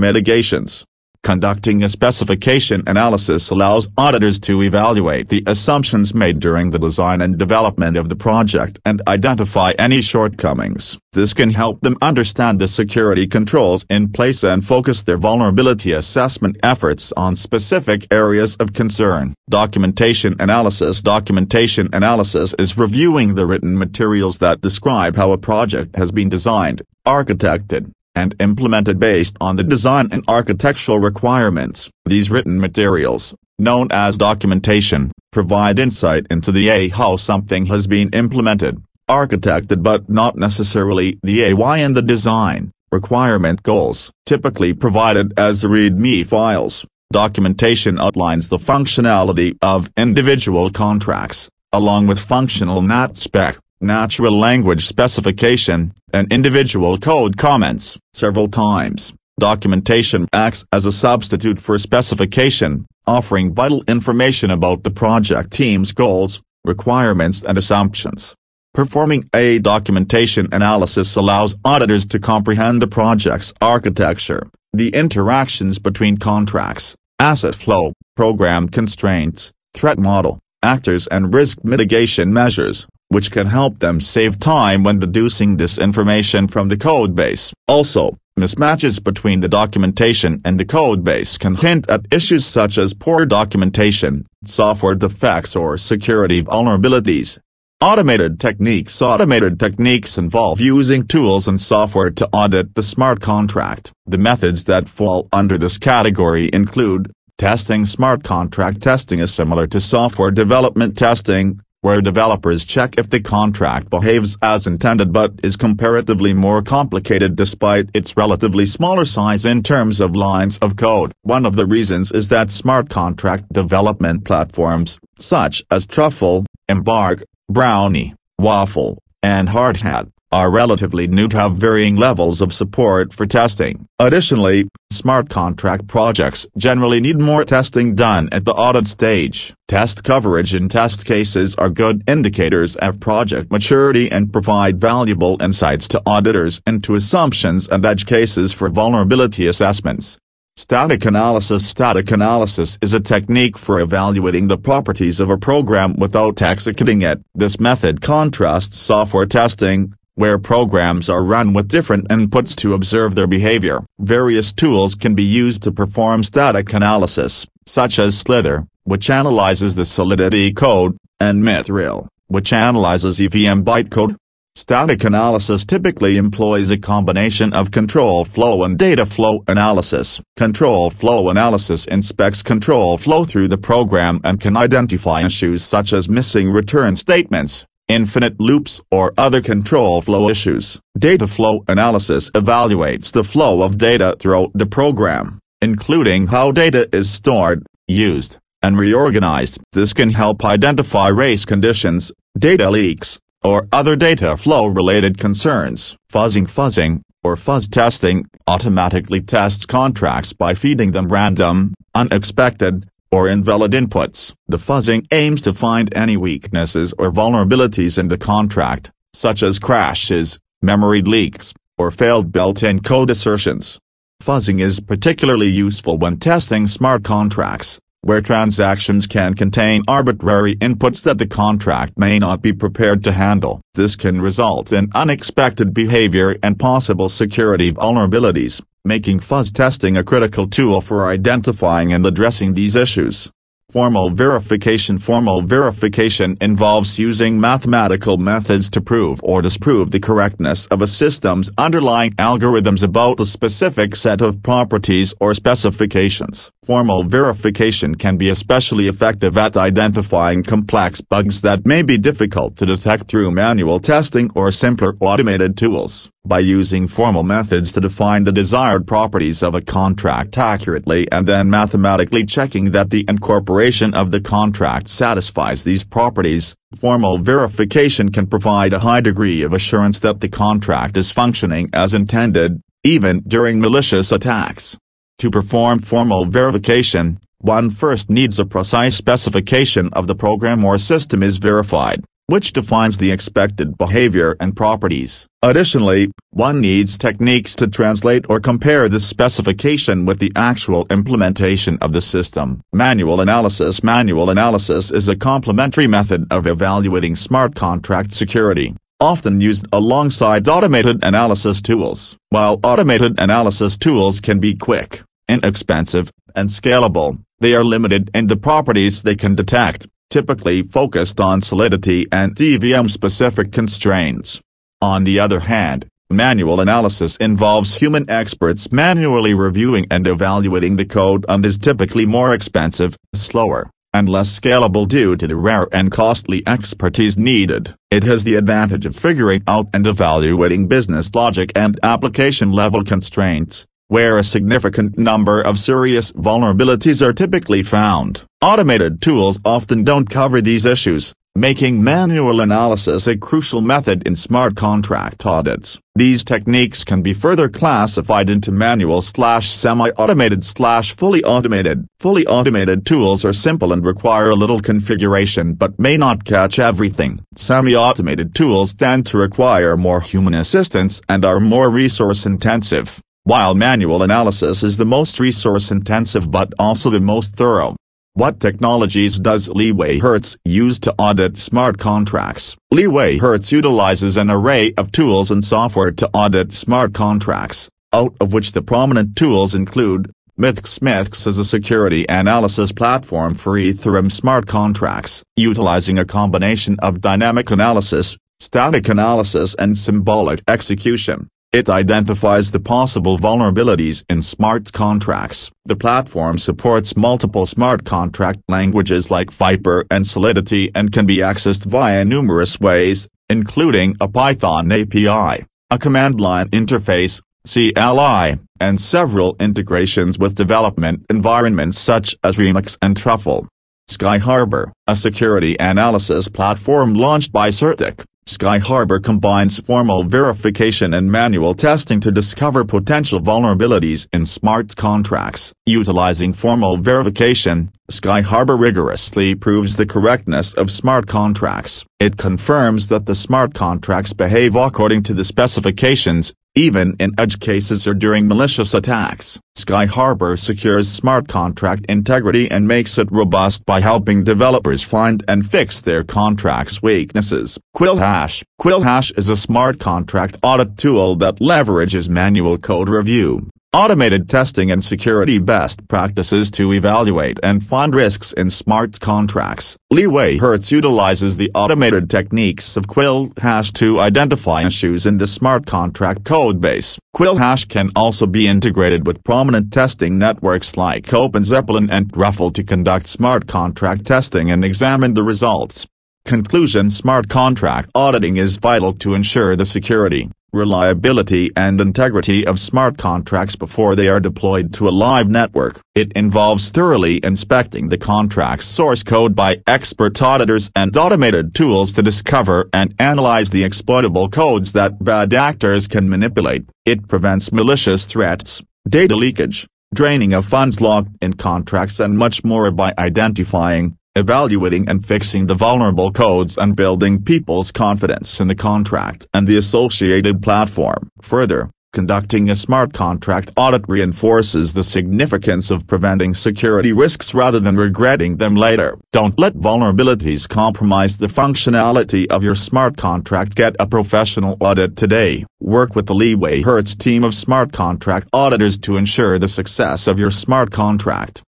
mitigations. 0.00 0.84
Conducting 1.22 1.82
a 1.82 1.88
specification 1.88 2.82
analysis 2.86 3.50
allows 3.50 3.88
auditors 3.98 4.38
to 4.40 4.62
evaluate 4.62 5.28
the 5.28 5.42
assumptions 5.46 6.14
made 6.14 6.40
during 6.40 6.70
the 6.70 6.78
design 6.78 7.20
and 7.20 7.36
development 7.36 7.96
of 7.96 8.08
the 8.08 8.16
project 8.16 8.78
and 8.84 9.02
identify 9.06 9.72
any 9.78 10.00
shortcomings. 10.00 10.98
This 11.12 11.34
can 11.34 11.50
help 11.50 11.80
them 11.80 11.96
understand 12.00 12.60
the 12.60 12.68
security 12.68 13.26
controls 13.26 13.84
in 13.90 14.10
place 14.10 14.44
and 14.44 14.64
focus 14.64 15.02
their 15.02 15.18
vulnerability 15.18 15.92
assessment 15.92 16.56
efforts 16.62 17.12
on 17.16 17.34
specific 17.34 18.06
areas 18.10 18.56
of 18.56 18.72
concern. 18.72 19.34
Documentation 19.50 20.36
analysis 20.38 21.02
Documentation 21.02 21.88
analysis 21.92 22.54
is 22.58 22.78
reviewing 22.78 23.34
the 23.34 23.46
written 23.46 23.76
materials 23.76 24.38
that 24.38 24.60
describe 24.60 25.16
how 25.16 25.32
a 25.32 25.38
project 25.38 25.96
has 25.96 26.12
been 26.12 26.28
designed, 26.28 26.82
architected, 27.04 27.92
and 28.18 28.34
implemented 28.40 28.98
based 28.98 29.36
on 29.40 29.54
the 29.56 29.62
design 29.62 30.08
and 30.10 30.24
architectural 30.26 30.98
requirements. 30.98 31.88
These 32.04 32.30
written 32.30 32.58
materials, 32.60 33.34
known 33.58 33.86
as 33.92 34.18
documentation, 34.18 35.12
provide 35.30 35.78
insight 35.78 36.26
into 36.28 36.50
the 36.50 36.68
A 36.68 36.88
how 36.88 37.16
something 37.16 37.66
has 37.66 37.86
been 37.86 38.08
implemented, 38.10 38.82
architected 39.08 39.82
but 39.84 40.08
not 40.08 40.36
necessarily 40.36 41.18
the 41.22 41.44
A 41.44 41.54
why 41.54 41.78
and 41.78 41.96
the 41.96 42.02
design, 42.02 42.72
requirement 42.90 43.62
goals, 43.62 44.10
typically 44.26 44.72
provided 44.72 45.32
as 45.38 45.62
README 45.62 46.26
files. 46.26 46.84
Documentation 47.12 47.98
outlines 47.98 48.48
the 48.48 48.58
functionality 48.58 49.56
of 49.62 49.90
individual 49.96 50.70
contracts, 50.70 51.48
along 51.72 52.06
with 52.08 52.18
functional 52.18 52.82
NAT 52.82 53.16
spec 53.16 53.58
natural 53.80 54.38
language 54.38 54.86
specification, 54.86 55.92
and 56.12 56.32
individual 56.32 56.98
code 56.98 57.36
comments. 57.36 57.98
Several 58.12 58.48
times, 58.48 59.12
documentation 59.38 60.28
acts 60.32 60.64
as 60.72 60.84
a 60.84 60.92
substitute 60.92 61.60
for 61.60 61.78
specification, 61.78 62.86
offering 63.06 63.54
vital 63.54 63.82
information 63.86 64.50
about 64.50 64.82
the 64.82 64.90
project 64.90 65.52
team's 65.52 65.92
goals, 65.92 66.42
requirements 66.64 67.42
and 67.42 67.56
assumptions. 67.56 68.34
Performing 68.74 69.28
a 69.34 69.58
documentation 69.58 70.48
analysis 70.52 71.16
allows 71.16 71.56
auditors 71.64 72.06
to 72.06 72.18
comprehend 72.18 72.82
the 72.82 72.86
project's 72.86 73.52
architecture, 73.60 74.46
the 74.72 74.90
interactions 74.90 75.78
between 75.78 76.18
contracts, 76.18 76.94
asset 77.18 77.54
flow, 77.54 77.92
program 78.16 78.68
constraints, 78.68 79.52
threat 79.74 79.98
model, 79.98 80.38
actors 80.62 81.06
and 81.06 81.32
risk 81.32 81.64
mitigation 81.64 82.32
measures, 82.32 82.86
which 83.08 83.30
can 83.30 83.46
help 83.46 83.78
them 83.78 84.00
save 84.00 84.38
time 84.38 84.82
when 84.84 84.98
deducing 84.98 85.56
this 85.56 85.78
information 85.78 86.46
from 86.46 86.68
the 86.68 86.76
codebase. 86.76 87.52
Also, 87.66 88.16
mismatches 88.38 89.02
between 89.02 89.40
the 89.40 89.48
documentation 89.48 90.40
and 90.44 90.60
the 90.60 90.64
codebase 90.64 91.38
can 91.38 91.54
hint 91.54 91.88
at 91.90 92.06
issues 92.12 92.46
such 92.46 92.78
as 92.78 92.94
poor 92.94 93.26
documentation, 93.26 94.24
software 94.44 94.94
defects 94.94 95.56
or 95.56 95.78
security 95.78 96.42
vulnerabilities. 96.42 97.38
Automated 97.80 98.40
techniques 98.40 99.00
Automated 99.00 99.60
techniques 99.60 100.18
involve 100.18 100.60
using 100.60 101.06
tools 101.06 101.46
and 101.46 101.60
software 101.60 102.10
to 102.10 102.28
audit 102.32 102.74
the 102.74 102.82
smart 102.82 103.20
contract. 103.20 103.92
The 104.04 104.18
methods 104.18 104.64
that 104.64 104.88
fall 104.88 105.28
under 105.32 105.56
this 105.56 105.78
category 105.78 106.50
include 106.52 107.12
Testing 107.38 107.86
Smart 107.86 108.24
contract 108.24 108.82
testing 108.82 109.20
is 109.20 109.32
similar 109.32 109.68
to 109.68 109.78
software 109.78 110.32
development 110.32 110.98
testing, 110.98 111.60
where 111.80 112.00
developers 112.00 112.64
check 112.64 112.98
if 112.98 113.08
the 113.10 113.20
contract 113.20 113.88
behaves 113.88 114.36
as 114.42 114.66
intended 114.66 115.12
but 115.12 115.32
is 115.42 115.56
comparatively 115.56 116.34
more 116.34 116.62
complicated 116.62 117.36
despite 117.36 117.88
its 117.94 118.16
relatively 118.16 118.66
smaller 118.66 119.04
size 119.04 119.44
in 119.44 119.62
terms 119.62 120.00
of 120.00 120.16
lines 120.16 120.58
of 120.58 120.76
code. 120.76 121.12
One 121.22 121.46
of 121.46 121.56
the 121.56 121.66
reasons 121.66 122.10
is 122.10 122.28
that 122.28 122.50
smart 122.50 122.88
contract 122.88 123.52
development 123.52 124.24
platforms, 124.24 124.98
such 125.18 125.62
as 125.70 125.86
Truffle, 125.86 126.46
Embark, 126.68 127.22
Brownie, 127.48 128.14
Waffle, 128.38 129.02
and 129.22 129.48
Hardhat, 129.48 130.10
are 130.30 130.50
relatively 130.50 131.06
new 131.06 131.28
to 131.28 131.38
have 131.38 131.56
varying 131.56 131.96
levels 131.96 132.40
of 132.40 132.52
support 132.52 133.12
for 133.12 133.24
testing. 133.24 133.88
Additionally, 133.98 134.68
smart 134.98 135.28
contract 135.28 135.86
projects 135.86 136.46
generally 136.56 137.00
need 137.00 137.20
more 137.20 137.44
testing 137.44 137.94
done 137.94 138.28
at 138.32 138.44
the 138.44 138.52
audit 138.52 138.86
stage. 138.86 139.54
Test 139.68 140.02
coverage 140.02 140.52
and 140.54 140.70
test 140.70 141.06
cases 141.06 141.54
are 141.54 141.70
good 141.70 142.02
indicators 142.08 142.74
of 142.76 142.98
project 142.98 143.52
maturity 143.52 144.10
and 144.10 144.32
provide 144.32 144.80
valuable 144.80 145.40
insights 145.40 145.86
to 145.88 146.02
auditors 146.04 146.60
into 146.66 146.96
assumptions 146.96 147.68
and 147.68 147.86
edge 147.86 148.06
cases 148.06 148.52
for 148.52 148.68
vulnerability 148.68 149.46
assessments. 149.46 150.18
Static 150.56 151.04
analysis 151.04 151.64
Static 151.64 152.10
analysis 152.10 152.78
is 152.82 152.92
a 152.92 152.98
technique 152.98 153.56
for 153.56 153.78
evaluating 153.78 154.48
the 154.48 154.58
properties 154.58 155.20
of 155.20 155.30
a 155.30 155.38
program 155.38 155.94
without 155.94 156.42
executing 156.42 157.00
it. 157.02 157.20
This 157.32 157.60
method 157.60 158.00
contrasts 158.00 158.76
software 158.76 159.26
testing, 159.26 159.94
where 160.18 160.36
programs 160.36 161.08
are 161.08 161.22
run 161.22 161.52
with 161.52 161.68
different 161.68 162.08
inputs 162.08 162.56
to 162.56 162.74
observe 162.74 163.14
their 163.14 163.28
behavior. 163.28 163.84
Various 164.00 164.52
tools 164.52 164.96
can 164.96 165.14
be 165.14 165.22
used 165.22 165.62
to 165.62 165.70
perform 165.70 166.24
static 166.24 166.72
analysis, 166.72 167.46
such 167.66 168.00
as 168.00 168.18
Slither, 168.18 168.66
which 168.82 169.08
analyzes 169.08 169.76
the 169.76 169.84
Solidity 169.84 170.52
code, 170.52 170.96
and 171.20 171.44
Mythril, 171.44 172.08
which 172.26 172.52
analyzes 172.52 173.20
EVM 173.20 173.62
bytecode. 173.62 174.16
Static 174.56 175.04
analysis 175.04 175.64
typically 175.64 176.16
employs 176.16 176.72
a 176.72 176.78
combination 176.78 177.52
of 177.52 177.70
control 177.70 178.24
flow 178.24 178.64
and 178.64 178.76
data 178.76 179.06
flow 179.06 179.44
analysis. 179.46 180.20
Control 180.36 180.90
flow 180.90 181.30
analysis 181.30 181.86
inspects 181.86 182.42
control 182.42 182.98
flow 182.98 183.24
through 183.24 183.46
the 183.46 183.56
program 183.56 184.20
and 184.24 184.40
can 184.40 184.56
identify 184.56 185.24
issues 185.24 185.62
such 185.62 185.92
as 185.92 186.08
missing 186.08 186.50
return 186.50 186.96
statements, 186.96 187.66
infinite 187.88 188.38
loops 188.38 188.80
or 188.90 189.12
other 189.16 189.40
control 189.40 190.02
flow 190.02 190.28
issues. 190.28 190.80
Data 190.98 191.26
flow 191.26 191.64
analysis 191.66 192.30
evaluates 192.30 193.10
the 193.12 193.24
flow 193.24 193.62
of 193.62 193.78
data 193.78 194.16
throughout 194.20 194.50
the 194.54 194.66
program, 194.66 195.40
including 195.60 196.28
how 196.28 196.52
data 196.52 196.88
is 196.92 197.10
stored, 197.10 197.66
used, 197.86 198.36
and 198.62 198.78
reorganized. 198.78 199.58
This 199.72 199.92
can 199.92 200.10
help 200.10 200.44
identify 200.44 201.08
race 201.08 201.44
conditions, 201.44 202.12
data 202.38 202.70
leaks, 202.70 203.18
or 203.42 203.68
other 203.72 203.96
data 203.96 204.36
flow-related 204.36 205.16
concerns. 205.18 205.96
Fuzzing 206.12 206.46
Fuzzing, 206.46 207.02
or 207.22 207.36
fuzz 207.36 207.68
testing, 207.68 208.26
automatically 208.46 209.20
tests 209.20 209.66
contracts 209.66 210.32
by 210.32 210.54
feeding 210.54 210.92
them 210.92 211.08
random, 211.08 211.74
unexpected, 211.94 212.88
or 213.10 213.28
invalid 213.28 213.72
inputs. 213.72 214.34
The 214.46 214.58
fuzzing 214.58 215.06
aims 215.12 215.42
to 215.42 215.54
find 215.54 215.94
any 215.94 216.16
weaknesses 216.16 216.92
or 216.98 217.10
vulnerabilities 217.10 217.98
in 217.98 218.08
the 218.08 218.18
contract, 218.18 218.90
such 219.12 219.42
as 219.42 219.58
crashes, 219.58 220.38
memory 220.62 221.02
leaks, 221.02 221.54
or 221.76 221.90
failed 221.90 222.32
built-in 222.32 222.80
code 222.80 223.10
assertions. 223.10 223.78
Fuzzing 224.22 224.60
is 224.60 224.80
particularly 224.80 225.48
useful 225.48 225.96
when 225.96 226.18
testing 226.18 226.66
smart 226.66 227.04
contracts, 227.04 227.80
where 228.02 228.20
transactions 228.20 229.06
can 229.06 229.34
contain 229.34 229.82
arbitrary 229.88 230.56
inputs 230.56 231.02
that 231.04 231.18
the 231.18 231.26
contract 231.26 231.92
may 231.96 232.18
not 232.18 232.42
be 232.42 232.52
prepared 232.52 233.02
to 233.04 233.12
handle. 233.12 233.60
This 233.74 233.96
can 233.96 234.20
result 234.20 234.72
in 234.72 234.90
unexpected 234.94 235.72
behavior 235.72 236.36
and 236.42 236.58
possible 236.58 237.08
security 237.08 237.72
vulnerabilities 237.72 238.60
making 238.84 239.20
fuzz 239.20 239.50
testing 239.50 239.96
a 239.96 240.04
critical 240.04 240.48
tool 240.48 240.80
for 240.80 241.06
identifying 241.06 241.92
and 241.92 242.04
addressing 242.06 242.54
these 242.54 242.76
issues. 242.76 243.30
Formal 243.70 244.08
verification 244.08 244.96
Formal 244.96 245.42
verification 245.42 246.38
involves 246.40 246.98
using 246.98 247.38
mathematical 247.38 248.16
methods 248.16 248.70
to 248.70 248.80
prove 248.80 249.20
or 249.22 249.42
disprove 249.42 249.90
the 249.90 250.00
correctness 250.00 250.64
of 250.68 250.80
a 250.80 250.86
system's 250.86 251.50
underlying 251.58 252.12
algorithms 252.12 252.82
about 252.82 253.20
a 253.20 253.26
specific 253.26 253.94
set 253.94 254.22
of 254.22 254.42
properties 254.42 255.12
or 255.20 255.34
specifications. 255.34 256.50
Formal 256.64 257.02
verification 257.02 257.94
can 257.94 258.16
be 258.16 258.30
especially 258.30 258.88
effective 258.88 259.36
at 259.36 259.54
identifying 259.54 260.42
complex 260.42 261.02
bugs 261.02 261.42
that 261.42 261.66
may 261.66 261.82
be 261.82 261.98
difficult 261.98 262.56
to 262.56 262.64
detect 262.64 263.06
through 263.08 263.32
manual 263.32 263.80
testing 263.80 264.30
or 264.34 264.50
simpler 264.50 264.96
automated 265.00 265.58
tools. 265.58 266.10
By 266.28 266.38
using 266.38 266.86
formal 266.86 267.22
methods 267.22 267.72
to 267.72 267.80
define 267.80 268.24
the 268.24 268.32
desired 268.32 268.86
properties 268.86 269.42
of 269.42 269.54
a 269.54 269.62
contract 269.62 270.36
accurately 270.36 271.10
and 271.10 271.26
then 271.26 271.48
mathematically 271.48 272.24
checking 272.24 272.72
that 272.72 272.90
the 272.90 273.04
incorporation 273.08 273.94
of 273.94 274.10
the 274.10 274.20
contract 274.20 274.88
satisfies 274.88 275.64
these 275.64 275.82
properties, 275.82 276.54
formal 276.76 277.16
verification 277.18 278.12
can 278.12 278.26
provide 278.26 278.74
a 278.74 278.80
high 278.80 279.00
degree 279.00 279.42
of 279.42 279.54
assurance 279.54 279.98
that 280.00 280.20
the 280.20 280.28
contract 280.28 280.96
is 280.96 281.10
functioning 281.10 281.70
as 281.72 281.94
intended, 281.94 282.62
even 282.84 283.20
during 283.26 283.58
malicious 283.58 284.12
attacks. 284.12 284.76
To 285.18 285.30
perform 285.30 285.78
formal 285.78 286.26
verification, 286.26 287.18
one 287.38 287.70
first 287.70 288.10
needs 288.10 288.38
a 288.38 288.44
precise 288.44 288.96
specification 288.96 289.88
of 289.94 290.06
the 290.06 290.14
program 290.14 290.64
or 290.64 290.76
system 290.76 291.22
is 291.22 291.38
verified 291.38 292.04
which 292.28 292.52
defines 292.52 292.98
the 292.98 293.10
expected 293.10 293.78
behavior 293.78 294.36
and 294.38 294.54
properties. 294.54 295.26
Additionally, 295.42 296.10
one 296.28 296.60
needs 296.60 296.98
techniques 296.98 297.56
to 297.56 297.66
translate 297.66 298.26
or 298.28 298.38
compare 298.38 298.86
the 298.86 299.00
specification 299.00 300.04
with 300.04 300.18
the 300.18 300.30
actual 300.36 300.86
implementation 300.90 301.78
of 301.80 301.94
the 301.94 302.02
system. 302.02 302.60
Manual 302.70 303.22
analysis 303.22 303.82
Manual 303.82 304.28
analysis 304.28 304.90
is 304.90 305.08
a 305.08 305.16
complementary 305.16 305.86
method 305.86 306.26
of 306.30 306.46
evaluating 306.46 307.16
smart 307.16 307.54
contract 307.54 308.12
security, 308.12 308.76
often 309.00 309.40
used 309.40 309.66
alongside 309.72 310.46
automated 310.46 311.02
analysis 311.02 311.62
tools. 311.62 312.18
While 312.28 312.60
automated 312.62 313.18
analysis 313.18 313.78
tools 313.78 314.20
can 314.20 314.38
be 314.38 314.54
quick, 314.54 315.02
inexpensive, 315.30 316.12
and 316.34 316.50
scalable, 316.50 317.22
they 317.40 317.54
are 317.54 317.64
limited 317.64 318.10
in 318.12 318.26
the 318.26 318.36
properties 318.36 319.02
they 319.02 319.16
can 319.16 319.34
detect 319.34 319.86
typically 320.10 320.62
focused 320.62 321.20
on 321.20 321.40
solidity 321.40 322.06
and 322.10 322.40
EVM-specific 322.40 323.52
constraints. 323.52 324.40
On 324.80 325.04
the 325.04 325.18
other 325.20 325.40
hand, 325.40 325.86
manual 326.10 326.60
analysis 326.60 327.16
involves 327.16 327.76
human 327.76 328.08
experts 328.08 328.72
manually 328.72 329.34
reviewing 329.34 329.86
and 329.90 330.06
evaluating 330.06 330.76
the 330.76 330.84
code 330.84 331.26
and 331.28 331.44
is 331.44 331.58
typically 331.58 332.06
more 332.06 332.32
expensive, 332.32 332.96
slower, 333.14 333.70
and 333.92 334.08
less 334.08 334.38
scalable 334.38 334.86
due 334.86 335.16
to 335.16 335.26
the 335.26 335.36
rare 335.36 335.66
and 335.72 335.90
costly 335.90 336.42
expertise 336.46 337.18
needed. 337.18 337.74
It 337.90 338.04
has 338.04 338.24
the 338.24 338.36
advantage 338.36 338.86
of 338.86 338.96
figuring 338.96 339.42
out 339.46 339.66
and 339.74 339.86
evaluating 339.86 340.68
business 340.68 341.14
logic 341.14 341.52
and 341.56 341.78
application-level 341.82 342.84
constraints, 342.84 343.66
where 343.88 344.18
a 344.18 344.22
significant 344.22 344.98
number 344.98 345.40
of 345.40 345.58
serious 345.58 346.12
vulnerabilities 346.12 347.00
are 347.00 347.14
typically 347.14 347.62
found. 347.62 348.24
Automated 348.42 349.00
tools 349.00 349.38
often 349.44 349.82
don't 349.82 350.10
cover 350.10 350.42
these 350.42 350.66
issues, 350.66 351.14
making 351.34 351.82
manual 351.82 352.40
analysis 352.40 353.06
a 353.06 353.16
crucial 353.16 353.62
method 353.62 354.06
in 354.06 354.14
smart 354.14 354.54
contract 354.54 355.24
audits. 355.24 355.80
These 355.94 356.22
techniques 356.22 356.84
can 356.84 357.00
be 357.00 357.14
further 357.14 357.48
classified 357.48 358.28
into 358.28 358.52
manual 358.52 359.00
slash 359.00 359.48
semi-automated 359.48 360.44
slash 360.44 360.94
fully 360.94 361.24
automated. 361.24 361.86
Fully 361.98 362.26
automated 362.26 362.84
tools 362.84 363.24
are 363.24 363.32
simple 363.32 363.72
and 363.72 363.84
require 363.84 364.28
a 364.28 364.36
little 364.36 364.60
configuration 364.60 365.54
but 365.54 365.78
may 365.78 365.96
not 365.96 366.24
catch 366.24 366.58
everything. 366.58 367.24
Semi-automated 367.36 368.34
tools 368.34 368.74
tend 368.74 369.06
to 369.06 369.16
require 369.18 369.78
more 369.78 370.02
human 370.02 370.34
assistance 370.34 371.00
and 371.08 371.24
are 371.24 371.40
more 371.40 371.70
resource 371.70 372.26
intensive 372.26 373.00
while 373.28 373.54
manual 373.54 374.02
analysis 374.02 374.62
is 374.62 374.78
the 374.78 374.86
most 374.86 375.20
resource-intensive 375.20 376.30
but 376.30 376.50
also 376.58 376.88
the 376.88 376.98
most 376.98 377.36
thorough. 377.36 377.76
What 378.14 378.40
technologies 378.40 379.20
does 379.20 379.50
Leeway 379.50 379.98
Hertz 379.98 380.38
use 380.46 380.80
to 380.80 380.94
audit 380.96 381.36
smart 381.36 381.76
contracts? 381.76 382.56
Leeway 382.70 383.18
Hertz 383.18 383.52
utilizes 383.52 384.16
an 384.16 384.30
array 384.30 384.72
of 384.78 384.92
tools 384.92 385.30
and 385.30 385.44
software 385.44 385.90
to 385.90 386.08
audit 386.14 386.54
smart 386.54 386.94
contracts, 386.94 387.68
out 387.92 388.16
of 388.18 388.32
which 388.32 388.52
the 388.52 388.62
prominent 388.62 389.14
tools 389.14 389.54
include 389.54 390.10
MythX 390.40 390.78
MythX 390.78 391.26
is 391.26 391.36
a 391.36 391.44
security 391.44 392.06
analysis 392.08 392.72
platform 392.72 393.34
for 393.34 393.58
Ethereum 393.58 394.10
smart 394.10 394.46
contracts, 394.46 395.22
utilizing 395.36 395.98
a 395.98 396.06
combination 396.06 396.76
of 396.78 397.02
dynamic 397.02 397.50
analysis, 397.50 398.16
static 398.40 398.88
analysis 398.88 399.54
and 399.56 399.76
symbolic 399.76 400.40
execution. 400.48 401.28
It 401.50 401.70
identifies 401.70 402.50
the 402.50 402.60
possible 402.60 403.18
vulnerabilities 403.18 404.04
in 404.10 404.20
smart 404.20 404.70
contracts. 404.70 405.50
The 405.64 405.76
platform 405.76 406.36
supports 406.36 406.94
multiple 406.94 407.46
smart 407.46 407.86
contract 407.86 408.40
languages 408.48 409.10
like 409.10 409.30
Vyper 409.30 409.84
and 409.90 410.06
Solidity 410.06 410.70
and 410.74 410.92
can 410.92 411.06
be 411.06 411.18
accessed 411.18 411.64
via 411.64 412.04
numerous 412.04 412.60
ways, 412.60 413.08
including 413.30 413.96
a 413.98 414.08
Python 414.08 414.70
API, 414.70 415.46
a 415.70 415.78
command 415.78 416.20
line 416.20 416.50
interface, 416.50 417.22
CLI, 417.46 418.38
and 418.60 418.78
several 418.78 419.34
integrations 419.40 420.18
with 420.18 420.34
development 420.34 421.06
environments 421.08 421.78
such 421.78 422.14
as 422.22 422.36
Remix 422.36 422.76
and 422.82 422.94
Truffle. 422.94 423.48
Sky 423.86 424.18
Harbor, 424.18 424.70
a 424.86 424.94
security 424.94 425.56
analysis 425.58 426.28
platform 426.28 426.92
launched 426.92 427.32
by 427.32 427.48
CertiK, 427.48 428.04
Sky 428.28 428.58
Harbor 428.58 429.00
combines 429.00 429.58
formal 429.58 430.04
verification 430.04 430.92
and 430.92 431.10
manual 431.10 431.54
testing 431.54 431.98
to 432.00 432.12
discover 432.12 432.62
potential 432.62 433.22
vulnerabilities 433.22 434.06
in 434.12 434.26
smart 434.26 434.76
contracts. 434.76 435.54
Utilizing 435.64 436.34
formal 436.34 436.76
verification, 436.76 437.70
Sky 437.88 438.20
Harbor 438.20 438.54
rigorously 438.54 439.34
proves 439.34 439.76
the 439.76 439.86
correctness 439.86 440.52
of 440.52 440.70
smart 440.70 441.06
contracts. 441.06 441.86
It 442.00 442.16
confirms 442.16 442.90
that 442.90 443.06
the 443.06 443.14
smart 443.16 443.54
contracts 443.54 444.12
behave 444.12 444.54
according 444.54 445.02
to 445.04 445.14
the 445.14 445.24
specifications, 445.24 446.32
even 446.54 446.94
in 447.00 447.10
edge 447.18 447.40
cases 447.40 447.88
or 447.88 447.94
during 447.94 448.28
malicious 448.28 448.72
attacks. 448.72 449.40
Sky 449.56 449.86
Harbor 449.86 450.36
secures 450.36 450.88
smart 450.88 451.26
contract 451.26 451.86
integrity 451.88 452.48
and 452.48 452.68
makes 452.68 452.98
it 452.98 453.10
robust 453.10 453.66
by 453.66 453.80
helping 453.80 454.22
developers 454.22 454.84
find 454.84 455.24
and 455.26 455.50
fix 455.50 455.80
their 455.80 456.04
contract's 456.04 456.80
weaknesses. 456.80 457.58
QuillHash 457.76 458.44
QuillHash 458.60 459.18
is 459.18 459.28
a 459.28 459.36
smart 459.36 459.80
contract 459.80 460.38
audit 460.40 460.78
tool 460.78 461.16
that 461.16 461.40
leverages 461.40 462.08
manual 462.08 462.58
code 462.58 462.88
review, 462.88 463.50
automated 463.74 464.30
testing 464.30 464.70
and 464.70 464.82
security 464.82 465.38
best 465.38 465.86
practices 465.88 466.50
to 466.50 466.72
evaluate 466.72 467.38
and 467.42 467.62
find 467.62 467.94
risks 467.94 468.32
in 468.32 468.48
smart 468.48 468.98
contracts. 468.98 469.76
Leeway 469.90 470.38
Hertz 470.38 470.72
utilizes 470.72 471.36
the 471.36 471.50
automated 471.54 472.08
techniques 472.08 472.78
of 472.78 472.88
Quill 472.88 473.30
Hash 473.36 473.70
to 473.72 474.00
identify 474.00 474.62
issues 474.66 475.04
in 475.04 475.18
the 475.18 475.26
smart 475.26 475.66
contract 475.66 476.24
codebase. 476.24 476.98
Quill 477.12 477.36
Hash 477.36 477.66
can 477.66 477.90
also 477.94 478.26
be 478.26 478.48
integrated 478.48 479.06
with 479.06 479.22
prominent 479.22 479.70
testing 479.70 480.16
networks 480.16 480.78
like 480.78 481.04
OpenZeppelin 481.06 481.88
and 481.90 482.10
Truffle 482.10 482.50
to 482.52 482.64
conduct 482.64 483.06
smart 483.06 483.46
contract 483.46 484.06
testing 484.06 484.50
and 484.50 484.64
examine 484.64 485.12
the 485.12 485.22
results. 485.22 485.86
Conclusion 486.24 486.90
Smart 486.90 487.28
contract 487.28 487.90
auditing 487.94 488.36
is 488.36 488.56
vital 488.56 488.92
to 488.94 489.14
ensure 489.14 489.56
the 489.56 489.64
security, 489.64 490.30
reliability 490.52 491.50
and 491.54 491.80
integrity 491.80 492.46
of 492.46 492.58
smart 492.58 492.96
contracts 492.96 493.54
before 493.54 493.94
they 493.94 494.08
are 494.08 494.20
deployed 494.20 494.72
to 494.72 494.88
a 494.88 494.90
live 494.90 495.28
network. 495.28 495.80
It 495.94 496.12
involves 496.14 496.70
thoroughly 496.70 497.20
inspecting 497.22 497.88
the 497.88 497.98
contract's 497.98 498.66
source 498.66 499.02
code 499.02 499.36
by 499.36 499.62
expert 499.66 500.20
auditors 500.22 500.70
and 500.74 500.96
automated 500.96 501.54
tools 501.54 501.92
to 501.94 502.02
discover 502.02 502.70
and 502.72 502.94
analyze 502.98 503.50
the 503.50 503.64
exploitable 503.64 504.30
codes 504.30 504.72
that 504.72 505.04
bad 505.04 505.34
actors 505.34 505.86
can 505.86 506.08
manipulate. 506.08 506.66
It 506.86 507.08
prevents 507.08 507.52
malicious 507.52 508.06
threats, 508.06 508.62
data 508.88 509.16
leakage, 509.16 509.66
draining 509.92 510.32
of 510.32 510.46
funds 510.46 510.80
locked 510.80 511.10
in 511.20 511.34
contracts 511.34 512.00
and 512.00 512.16
much 512.16 512.42
more 512.42 512.70
by 512.70 512.94
identifying, 512.96 513.97
evaluating 514.18 514.88
and 514.88 515.06
fixing 515.06 515.46
the 515.46 515.54
vulnerable 515.54 516.12
codes 516.12 516.58
and 516.58 516.76
building 516.76 517.22
people's 517.22 517.72
confidence 517.72 518.40
in 518.40 518.48
the 518.48 518.54
contract 518.54 519.26
and 519.32 519.46
the 519.46 519.56
associated 519.56 520.42
platform. 520.42 521.10
Further, 521.22 521.70
conducting 521.92 522.50
a 522.50 522.54
smart 522.54 522.92
contract 522.92 523.50
audit 523.56 523.84
reinforces 523.88 524.74
the 524.74 524.84
significance 524.84 525.70
of 525.70 525.86
preventing 525.86 526.34
security 526.34 526.92
risks 526.92 527.34
rather 527.34 527.60
than 527.60 527.76
regretting 527.76 528.36
them 528.36 528.54
later. 528.54 528.96
Don't 529.12 529.38
let 529.38 529.54
vulnerabilities 529.54 530.48
compromise 530.48 531.18
the 531.18 531.26
functionality 531.40 532.26
of 532.28 532.44
your 532.44 532.54
smart 532.54 532.96
contract. 532.96 533.54
Get 533.54 533.74
a 533.78 533.86
professional 533.86 534.56
audit 534.60 534.96
today. 534.96 535.46
Work 535.60 535.96
with 535.96 536.06
the 536.06 536.14
LeewayHertz 536.14 536.96
team 536.96 537.24
of 537.24 537.34
smart 537.34 537.72
contract 537.72 538.28
auditors 538.32 538.78
to 538.78 538.96
ensure 538.96 539.38
the 539.38 539.48
success 539.48 540.06
of 540.06 540.18
your 540.18 540.30
smart 540.30 540.70
contract. 540.70 541.36